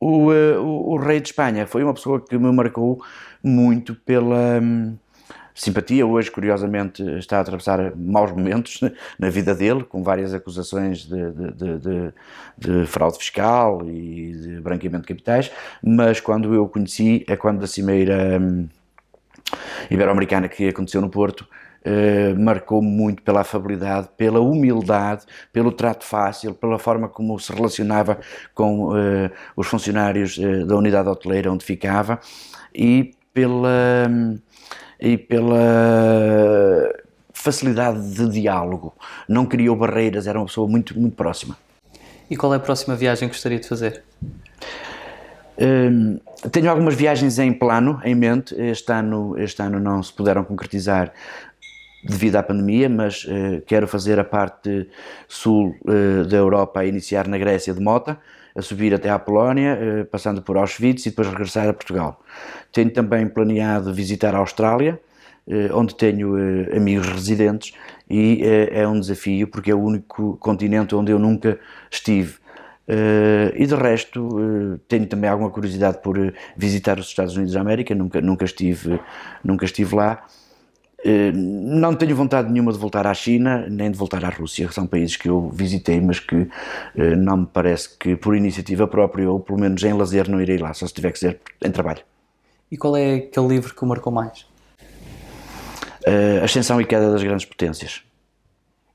O, 0.00 0.30
o, 0.30 0.94
o, 0.94 0.96
rei 0.96 1.20
de 1.20 1.28
Espanha 1.28 1.64
foi 1.64 1.84
uma 1.84 1.94
pessoa 1.94 2.20
que 2.20 2.36
me 2.36 2.50
marcou 2.52 3.00
muito 3.42 3.94
pela. 3.94 4.60
Simpatia. 5.54 6.06
Hoje, 6.06 6.30
curiosamente, 6.30 7.02
está 7.18 7.38
a 7.38 7.40
atravessar 7.40 7.94
maus 7.96 8.32
momentos 8.32 8.80
na 9.18 9.28
vida 9.28 9.54
dele, 9.54 9.84
com 9.84 10.02
várias 10.02 10.32
acusações 10.32 11.06
de, 11.06 11.30
de, 11.32 11.78
de, 11.78 12.12
de 12.58 12.86
fraude 12.86 13.18
fiscal 13.18 13.82
e 13.86 14.32
de 14.32 14.60
branqueamento 14.60 15.02
de 15.02 15.08
capitais. 15.08 15.50
Mas 15.82 16.20
quando 16.20 16.54
eu 16.54 16.64
o 16.64 16.68
conheci, 16.68 17.24
é 17.28 17.36
quando 17.36 17.60
da 17.60 17.66
cimeira 17.66 18.38
hum, 18.40 18.68
ibero-americana 19.90 20.48
que 20.48 20.68
aconteceu 20.68 21.00
no 21.00 21.10
Porto. 21.10 21.46
Uh, 21.84 22.38
marcou 22.38 22.80
muito 22.80 23.24
pela 23.24 23.40
afabilidade, 23.40 24.08
pela 24.16 24.38
humildade, 24.38 25.26
pelo 25.52 25.72
trato 25.72 26.04
fácil, 26.04 26.54
pela 26.54 26.78
forma 26.78 27.08
como 27.08 27.36
se 27.40 27.52
relacionava 27.52 28.20
com 28.54 28.90
uh, 28.90 29.30
os 29.56 29.66
funcionários 29.66 30.38
uh, 30.38 30.64
da 30.64 30.76
unidade 30.76 31.08
hoteleira 31.08 31.50
onde 31.50 31.64
ficava 31.64 32.20
e 32.72 33.10
pela. 33.34 34.06
Um, 34.08 34.38
e 35.02 35.18
pela 35.18 36.94
facilidade 37.34 38.14
de 38.14 38.28
diálogo. 38.28 38.94
Não 39.28 39.44
criou 39.44 39.74
barreiras, 39.74 40.28
era 40.28 40.38
uma 40.38 40.46
pessoa 40.46 40.68
muito, 40.68 40.98
muito 40.98 41.16
próxima. 41.16 41.58
E 42.30 42.36
qual 42.36 42.54
é 42.54 42.56
a 42.56 42.60
próxima 42.60 42.94
viagem 42.94 43.28
que 43.28 43.34
gostaria 43.34 43.58
de 43.58 43.66
fazer? 43.66 44.04
Hum, 45.58 46.20
tenho 46.52 46.70
algumas 46.70 46.94
viagens 46.94 47.40
em 47.40 47.52
plano, 47.52 48.00
em 48.04 48.14
mente. 48.14 48.54
Este 48.54 48.92
ano, 48.92 49.36
este 49.36 49.60
ano 49.60 49.80
não 49.80 50.00
se 50.00 50.12
puderam 50.12 50.44
concretizar 50.44 51.12
devido 52.04 52.36
à 52.36 52.42
pandemia, 52.42 52.88
mas 52.88 53.24
uh, 53.24 53.60
quero 53.66 53.88
fazer 53.88 54.20
a 54.20 54.24
parte 54.24 54.88
sul 55.26 55.74
uh, 55.84 56.24
da 56.26 56.36
Europa 56.36 56.78
a 56.80 56.86
iniciar 56.86 57.26
na 57.26 57.38
Grécia 57.38 57.74
de 57.74 57.80
Mota 57.80 58.18
a 58.54 58.62
subir 58.62 58.94
até 58.94 59.08
à 59.10 59.18
Polónia, 59.18 59.78
eh, 59.80 60.04
passando 60.04 60.42
por 60.42 60.56
Auschwitz 60.56 61.06
e 61.06 61.10
depois 61.10 61.28
regressar 61.28 61.68
a 61.68 61.72
Portugal. 61.72 62.20
Tenho 62.70 62.90
também 62.90 63.26
planeado 63.26 63.92
visitar 63.92 64.34
a 64.34 64.38
Austrália, 64.38 65.00
eh, 65.48 65.70
onde 65.72 65.94
tenho 65.94 66.38
eh, 66.38 66.76
amigos 66.76 67.08
residentes 67.08 67.74
e 68.08 68.42
é 68.44 68.86
um 68.86 69.00
desafio 69.00 69.48
porque 69.48 69.70
é 69.70 69.74
o 69.74 69.80
único 69.80 70.36
continente 70.36 70.94
onde 70.94 71.12
eu 71.12 71.18
nunca 71.18 71.58
estive. 71.90 72.42
e 73.54 73.64
de 73.66 73.74
resto, 73.74 74.80
tenho 74.88 75.06
também 75.06 75.30
alguma 75.30 75.50
curiosidade 75.50 75.98
por 76.02 76.16
visitar 76.56 76.98
os 76.98 77.06
Estados 77.06 77.34
Unidos 77.36 77.54
da 77.54 77.60
América, 77.60 77.94
nunca, 77.94 78.20
nunca, 78.20 78.44
estive, 78.44 79.00
nunca 79.42 79.64
estive 79.64 79.94
lá 79.94 80.26
não 81.34 81.94
tenho 81.96 82.14
vontade 82.14 82.50
nenhuma 82.50 82.72
de 82.72 82.78
voltar 82.78 83.06
à 83.06 83.14
China, 83.14 83.66
nem 83.68 83.90
de 83.90 83.98
voltar 83.98 84.24
à 84.24 84.28
Rússia, 84.28 84.70
são 84.70 84.86
países 84.86 85.16
que 85.16 85.28
eu 85.28 85.50
visitei, 85.50 86.00
mas 86.00 86.20
que 86.20 86.48
eh, 86.96 87.16
não 87.16 87.38
me 87.38 87.46
parece 87.46 87.96
que 87.98 88.14
por 88.14 88.36
iniciativa 88.36 88.86
própria, 88.86 89.28
ou 89.28 89.40
pelo 89.40 89.58
menos 89.58 89.82
em 89.82 89.92
lazer, 89.92 90.28
não 90.28 90.40
irei 90.40 90.58
lá, 90.58 90.72
só 90.72 90.86
se 90.86 90.94
tiver 90.94 91.10
que 91.10 91.18
ser 91.18 91.40
em 91.64 91.70
trabalho. 91.72 92.02
E 92.70 92.76
qual 92.76 92.96
é 92.96 93.16
aquele 93.16 93.48
livro 93.48 93.74
que 93.74 93.82
o 93.82 93.86
marcou 93.86 94.12
mais? 94.12 94.46
Uh, 96.06 96.44
Ascensão 96.44 96.80
e 96.80 96.84
Queda 96.84 97.10
das 97.10 97.22
Grandes 97.22 97.46
Potências. 97.46 98.02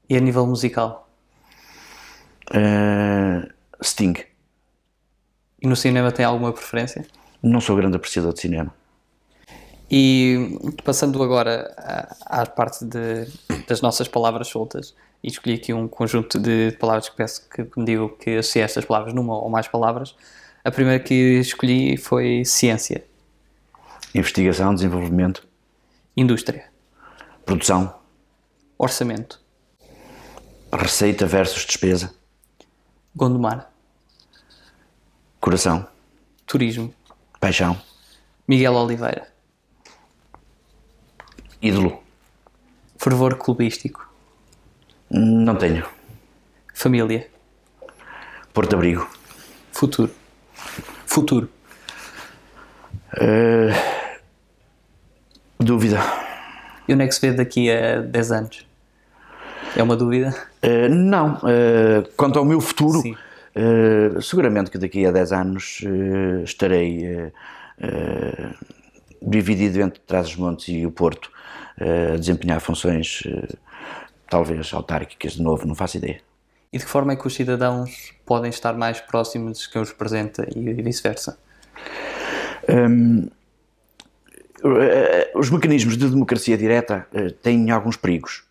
E 0.09 0.15
a 0.15 0.19
nível 0.19 0.47
musical? 0.47 1.09
Uh, 2.51 3.47
Sting. 3.83 4.15
E 5.61 5.67
no 5.67 5.75
cinema 5.75 6.11
tem 6.11 6.25
alguma 6.25 6.53
preferência? 6.53 7.05
Não 7.43 7.59
sou 7.59 7.75
grande 7.75 7.97
apreciador 7.97 8.33
de 8.33 8.39
cinema. 8.39 8.73
E 9.89 10.59
passando 10.83 11.21
agora 11.23 11.73
à, 11.77 12.41
à 12.41 12.45
parte 12.45 12.83
de, 12.83 13.27
das 13.67 13.81
nossas 13.81 14.07
palavras 14.07 14.47
soltas, 14.47 14.93
e 15.23 15.29
escolhi 15.29 15.55
aqui 15.55 15.73
um 15.73 15.87
conjunto 15.87 16.39
de 16.39 16.71
palavras 16.79 17.09
que 17.09 17.15
peço 17.15 17.49
que 17.49 17.67
me 17.77 17.85
digam 17.85 18.09
que 18.09 18.37
associe 18.37 18.61
estas 18.61 18.85
palavras 18.85 19.13
numa 19.13 19.37
ou 19.37 19.49
mais 19.49 19.67
palavras. 19.67 20.15
A 20.63 20.71
primeira 20.71 21.01
que 21.01 21.39
escolhi 21.39 21.97
foi 21.97 22.43
ciência. 22.45 23.05
Investigação, 24.13 24.75
desenvolvimento. 24.75 25.47
Indústria. 26.15 26.65
Produção. 27.45 27.95
Orçamento. 28.77 29.41
Receita 30.71 31.25
versus 31.25 31.65
despesa. 31.65 32.13
Gondomar. 33.15 33.71
Coração. 35.39 35.87
Turismo. 36.45 36.93
Paixão. 37.39 37.79
Miguel 38.47 38.73
Oliveira. 38.73 39.36
Ídolo. 41.67 42.01
Fervor 42.97 43.35
clubístico. 43.35 44.09
Não 45.11 45.53
tenho. 45.53 45.85
Família. 46.73 47.27
Porto 48.53 48.73
Abrigo. 48.73 49.05
Futuro. 49.73 50.09
Futuro. 51.05 51.49
Uh, 53.15 53.75
dúvida. 55.59 55.99
E 56.87 56.93
onde 56.93 57.03
é 57.03 57.07
que 57.07 57.15
se 57.15 57.19
vê 57.19 57.33
daqui 57.33 57.69
a 57.69 57.99
10 57.99 58.31
anos? 58.31 58.65
É 59.75 59.83
uma 59.83 59.97
dúvida? 59.97 60.33
Uh, 60.63 60.87
não. 60.87 61.33
Uh, 61.35 62.07
quanto 62.15 62.39
ao 62.39 62.45
meu 62.45 62.61
futuro, 62.61 63.03
seguramente 64.21 64.71
que 64.71 64.77
daqui 64.77 65.05
a 65.05 65.11
10 65.11 65.31
anos 65.33 65.81
estarei 66.45 67.31
dividido 69.21 69.81
entre 69.81 69.99
Trás-os-Montes 69.99 70.69
e 70.69 70.85
o 70.85 70.91
Porto, 70.91 71.29
a 71.79 72.17
desempenhar 72.17 72.59
funções 72.59 73.23
talvez 74.29 74.73
autárquicas 74.73 75.33
de 75.33 75.41
novo, 75.41 75.65
não 75.65 75.75
faço 75.75 75.97
ideia. 75.97 76.21
E 76.71 76.77
de 76.77 76.85
que 76.85 76.89
forma 76.89 77.13
é 77.13 77.15
que 77.15 77.25
os 77.25 77.33
cidadãos 77.33 78.13
podem 78.25 78.49
estar 78.49 78.73
mais 78.73 78.99
próximos 78.99 79.59
de 79.59 79.69
quem 79.69 79.81
os 79.81 79.89
representa 79.89 80.47
e 80.55 80.73
vice-versa? 80.73 81.39
Um, 82.69 83.29
eh, 84.63 85.31
os 85.35 85.49
mecanismos 85.49 85.97
de 85.97 86.09
democracia 86.09 86.57
direta 86.57 87.07
uh, 87.13 87.31
têm 87.31 87.71
alguns 87.71 87.95
perigos, 87.95 88.43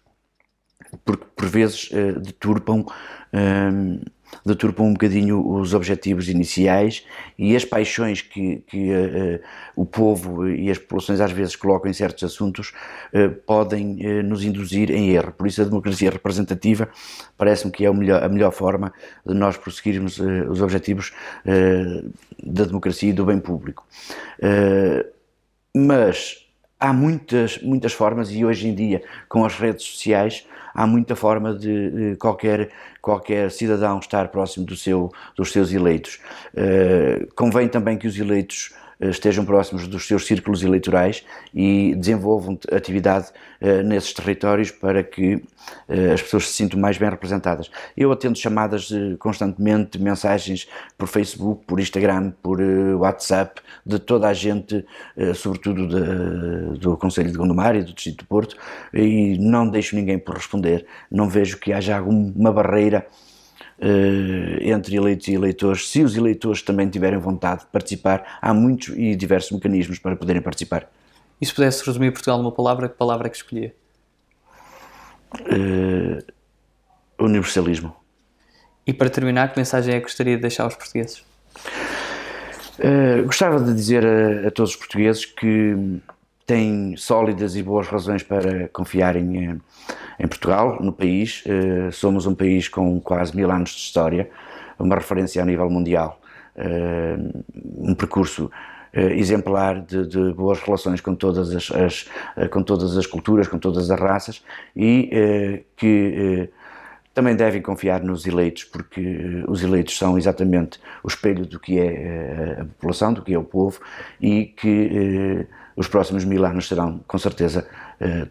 porque 1.05 1.27
por 1.37 1.47
vezes 1.47 1.91
deturpam, 2.23 2.87
um, 3.33 4.01
deturpam 4.45 4.87
um 4.87 4.93
bocadinho 4.93 5.47
os 5.47 5.75
objetivos 5.75 6.29
iniciais 6.29 7.05
e 7.39 7.55
as 7.55 7.65
paixões 7.65 8.23
que, 8.23 8.63
que 8.67 8.91
uh, 8.91 9.41
o 9.75 9.85
povo 9.85 10.49
e 10.49 10.71
as 10.71 10.79
populações 10.79 11.21
às 11.21 11.33
vezes 11.33 11.57
colocam 11.57 11.91
em 11.91 11.95
certos 11.95 12.25
assuntos 12.25 12.73
podem 13.47 14.23
nos 14.23 14.45
induzir 14.45 14.91
em 14.91 15.11
erro. 15.11 15.33
Por 15.33 15.47
isso 15.47 15.61
a 15.61 15.65
democracia 15.65 16.11
representativa 16.11 16.89
parece-me 17.37 17.73
que 17.73 17.85
é 17.85 17.93
melhor, 17.93 18.23
a 18.23 18.29
melhor 18.29 18.53
forma 18.53 18.93
de 19.27 19.35
nós 19.35 19.57
prosseguirmos 19.57 20.19
os 20.19 20.61
objetivos 20.61 21.13
da 22.43 22.65
democracia 22.65 23.11
e 23.11 23.13
do 23.13 23.25
bem 23.25 23.39
público. 23.39 23.87
mas 25.75 26.46
há 26.79 26.93
muitas, 26.93 27.61
muitas 27.63 27.93
formas 27.93 28.31
e 28.31 28.45
hoje 28.45 28.69
em 28.69 28.75
dia 28.75 29.03
com 29.29 29.45
as 29.45 29.55
redes 29.55 29.85
sociais 29.85 30.47
há 30.77 30.87
muita 30.87 31.17
forma 31.17 31.55
de, 31.55 32.17
qualquer, 32.17 32.71
qualquer 33.01 33.51
cidadão 33.51 33.99
estar 33.99 34.29
próximo 34.29 34.67
do 34.67 34.77
seu, 34.77 35.11
dos 35.35 35.51
seus 35.51 35.73
eleitos. 35.73 36.21
Uh, 36.53 37.27
convém 37.35 37.67
também 37.67 37.97
que 37.97 38.07
os 38.07 38.19
eleitos 38.19 38.75
estejam 39.01 39.45
próximos 39.45 39.87
dos 39.87 40.07
seus 40.07 40.27
círculos 40.27 40.63
eleitorais 40.63 41.25
e 41.55 41.95
desenvolvam 41.95 42.59
atividade 42.73 43.29
uh, 43.61 43.83
nesses 43.83 44.13
territórios 44.13 44.71
para 44.71 45.03
que 45.03 45.35
uh, 45.35 46.13
as 46.15 46.23
pessoas 46.23 46.49
se 46.49 46.55
sintam 46.55 46.79
mais 46.81 46.99
bem 46.99 47.11
representadas. 47.11 47.71
Eu 47.97 48.11
atendo 48.13 48.39
chamadas 48.39 48.91
constantemente, 49.19 49.99
mensagens 49.99 50.69
por 50.97 51.09
Facebook, 51.09 51.65
por 51.67 51.81
Instagram, 51.81 52.33
por 52.43 52.61
WhatsApp, 52.61 53.61
de 53.85 53.99
toda 53.99 54.29
a 54.29 54.35
gente, 54.35 54.85
sobretudo 55.35 55.87
de, 55.89 56.79
do 56.79 56.97
Conselho 56.97 57.31
de 57.31 57.37
Gondomar 57.37 57.75
e 57.77 57.83
do 57.83 57.93
Distrito 57.93 58.21
de 58.21 58.25
Porto, 58.27 58.57
e 58.93 59.39
não 59.39 59.69
deixo 59.69 59.97
ninguém 59.97 60.19
por 60.19 60.37
responder. 60.37 60.87
Não 61.11 61.29
vejo 61.29 61.59
que 61.59 61.73
haja 61.73 61.97
alguma 61.99 62.53
barreira 62.53 63.07
entre 63.79 64.97
eleitos 64.97 65.29
e 65.29 65.35
eleitores, 65.35 65.89
se 65.91 66.03
os 66.03 66.17
eleitores 66.17 66.63
também 66.63 66.89
tiverem 66.89 67.19
vontade 67.19 67.61
de 67.61 67.67
participar, 67.67 68.39
há 68.41 68.55
muitos 68.55 68.89
e 68.97 69.15
diversos 69.15 69.53
mecanismos 69.53 69.99
para 69.99 70.17
poderem 70.17 70.41
participar. 70.41 70.91
E 71.41 71.47
se 71.47 71.55
pudesse 71.55 71.85
resumir 71.85 72.13
Portugal 72.13 72.39
numa 72.39 72.53
palavra, 72.53 72.89
que 72.89 72.97
palavra 72.97 73.27
é 73.27 73.31
que 73.31 73.37
escolhia? 73.37 73.75
Uh, 75.41 76.23
universalismo. 77.19 77.95
E 78.87 78.93
para 78.93 79.11
terminar, 79.11 79.53
que 79.53 79.59
mensagem 79.59 79.95
é 79.95 79.99
que 79.99 80.05
gostaria 80.05 80.37
de 80.37 80.43
deixar 80.43 80.65
aos 80.65 80.77
portugueses? 80.77 81.25
Uh, 82.79 83.25
gostava 83.25 83.61
de 83.61 83.75
dizer 83.75 84.05
a, 84.07 84.49
a, 84.49 84.51
todos 84.51 84.71
os 84.71 84.77
portugueses 84.77 85.25
que 85.25 86.01
têm 86.47 86.97
sólidas 86.97 87.57
e 87.57 87.63
boas 87.63 87.89
razões 87.89 88.23
para 88.23 88.69
confiarem 88.69 89.61
em 90.19 90.27
Portugal, 90.27 90.79
no 90.81 90.93
país. 90.93 91.45
Uh, 91.47 91.93
somos 91.93 92.27
um 92.27 92.35
país 92.35 92.69
com 92.69 93.01
quase 93.01 93.35
mil 93.37 93.51
anos 93.51 93.71
de 93.71 93.81
história, 93.81 94.29
uma 94.79 94.95
referência 94.95 95.43
a 95.43 95.47
nível 95.47 95.69
mundial, 95.71 96.21
uh, 96.57 97.45
um 97.79 97.95
percurso 97.95 98.47
uh, 98.47 98.99
exemplar 98.99 99.81
de, 99.81 100.07
de, 100.07 100.33
boas 100.33 100.61
relações 100.61 101.01
com 101.01 101.15
todas 101.15 101.55
as, 101.55 101.71
as, 101.71 102.49
com 102.51 102.63
todas 102.63 102.97
as 102.97 103.07
culturas, 103.07 103.49
com 103.49 103.59
todas 103.59 103.91
as 103.91 104.01
raças 104.01 104.43
e 104.75 105.65
que 105.77 106.51
também 107.15 107.35
devem 107.35 107.63
confiar 107.63 108.03
nos 108.03 108.27
eleitos, 108.27 108.65
porque 108.65 109.43
os 109.49 109.63
eleitos 109.63 109.97
são 109.97 110.19
exatamente 110.19 110.79
o 111.03 111.09
espelho 111.09 111.47
do 111.47 111.59
que 111.59 111.79
é 111.79 112.59
a 112.61 112.65
população, 112.65 113.13
do 113.15 113.23
que 113.23 113.33
é 113.33 113.39
o 113.39 113.45
povo 113.45 113.81
e 114.21 114.47
que 114.47 115.47
os 115.75 115.89
próximos 115.89 116.25
mil 116.25 116.45
anos 116.45 116.69
serão, 116.69 117.01
com 117.07 117.17
certeza, 117.17 117.67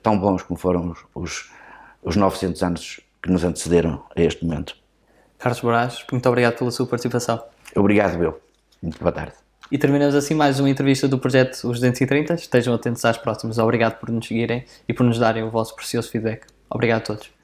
tão 0.04 0.20
bons 0.20 0.44
como 0.44 0.60
foram 0.60 0.92
os, 0.92 1.00
os 1.16 1.52
os 2.06 2.16
900 2.16 2.64
anos 2.64 3.02
que 3.22 3.30
nos 3.30 3.44
antecederam 3.44 4.04
a 4.16 4.22
este 4.22 4.46
momento. 4.46 4.78
Carlos 5.38 5.62
Moraes, 5.62 6.06
muito 6.12 6.30
obrigado 6.30 6.58
pela 6.58 6.72
sua 6.72 6.86
participação. 6.86 7.44
Obrigado, 7.76 8.24
eu. 8.24 8.40
Muito 8.82 9.00
boa 9.00 9.12
tarde. 9.12 9.34
E 9.72 9.78
terminamos 9.78 10.14
assim 10.14 10.36
mais 10.36 10.60
uma 10.60 10.70
entrevista 10.70 11.08
do 11.08 11.18
projeto 11.18 11.56
Os 11.56 11.80
230. 11.80 12.36
Estejam 12.36 12.74
atentos 12.74 13.04
às 13.04 13.18
próximas. 13.18 13.58
Obrigado 13.58 14.00
por 14.00 14.10
nos 14.10 14.28
seguirem 14.28 14.64
e 14.88 14.94
por 14.94 15.04
nos 15.04 15.18
darem 15.18 15.44
o 15.44 15.50
vosso 15.50 15.76
precioso 15.76 16.12
feedback. 16.12 16.46
Obrigado 16.70 17.02
a 17.02 17.06
todos. 17.06 17.35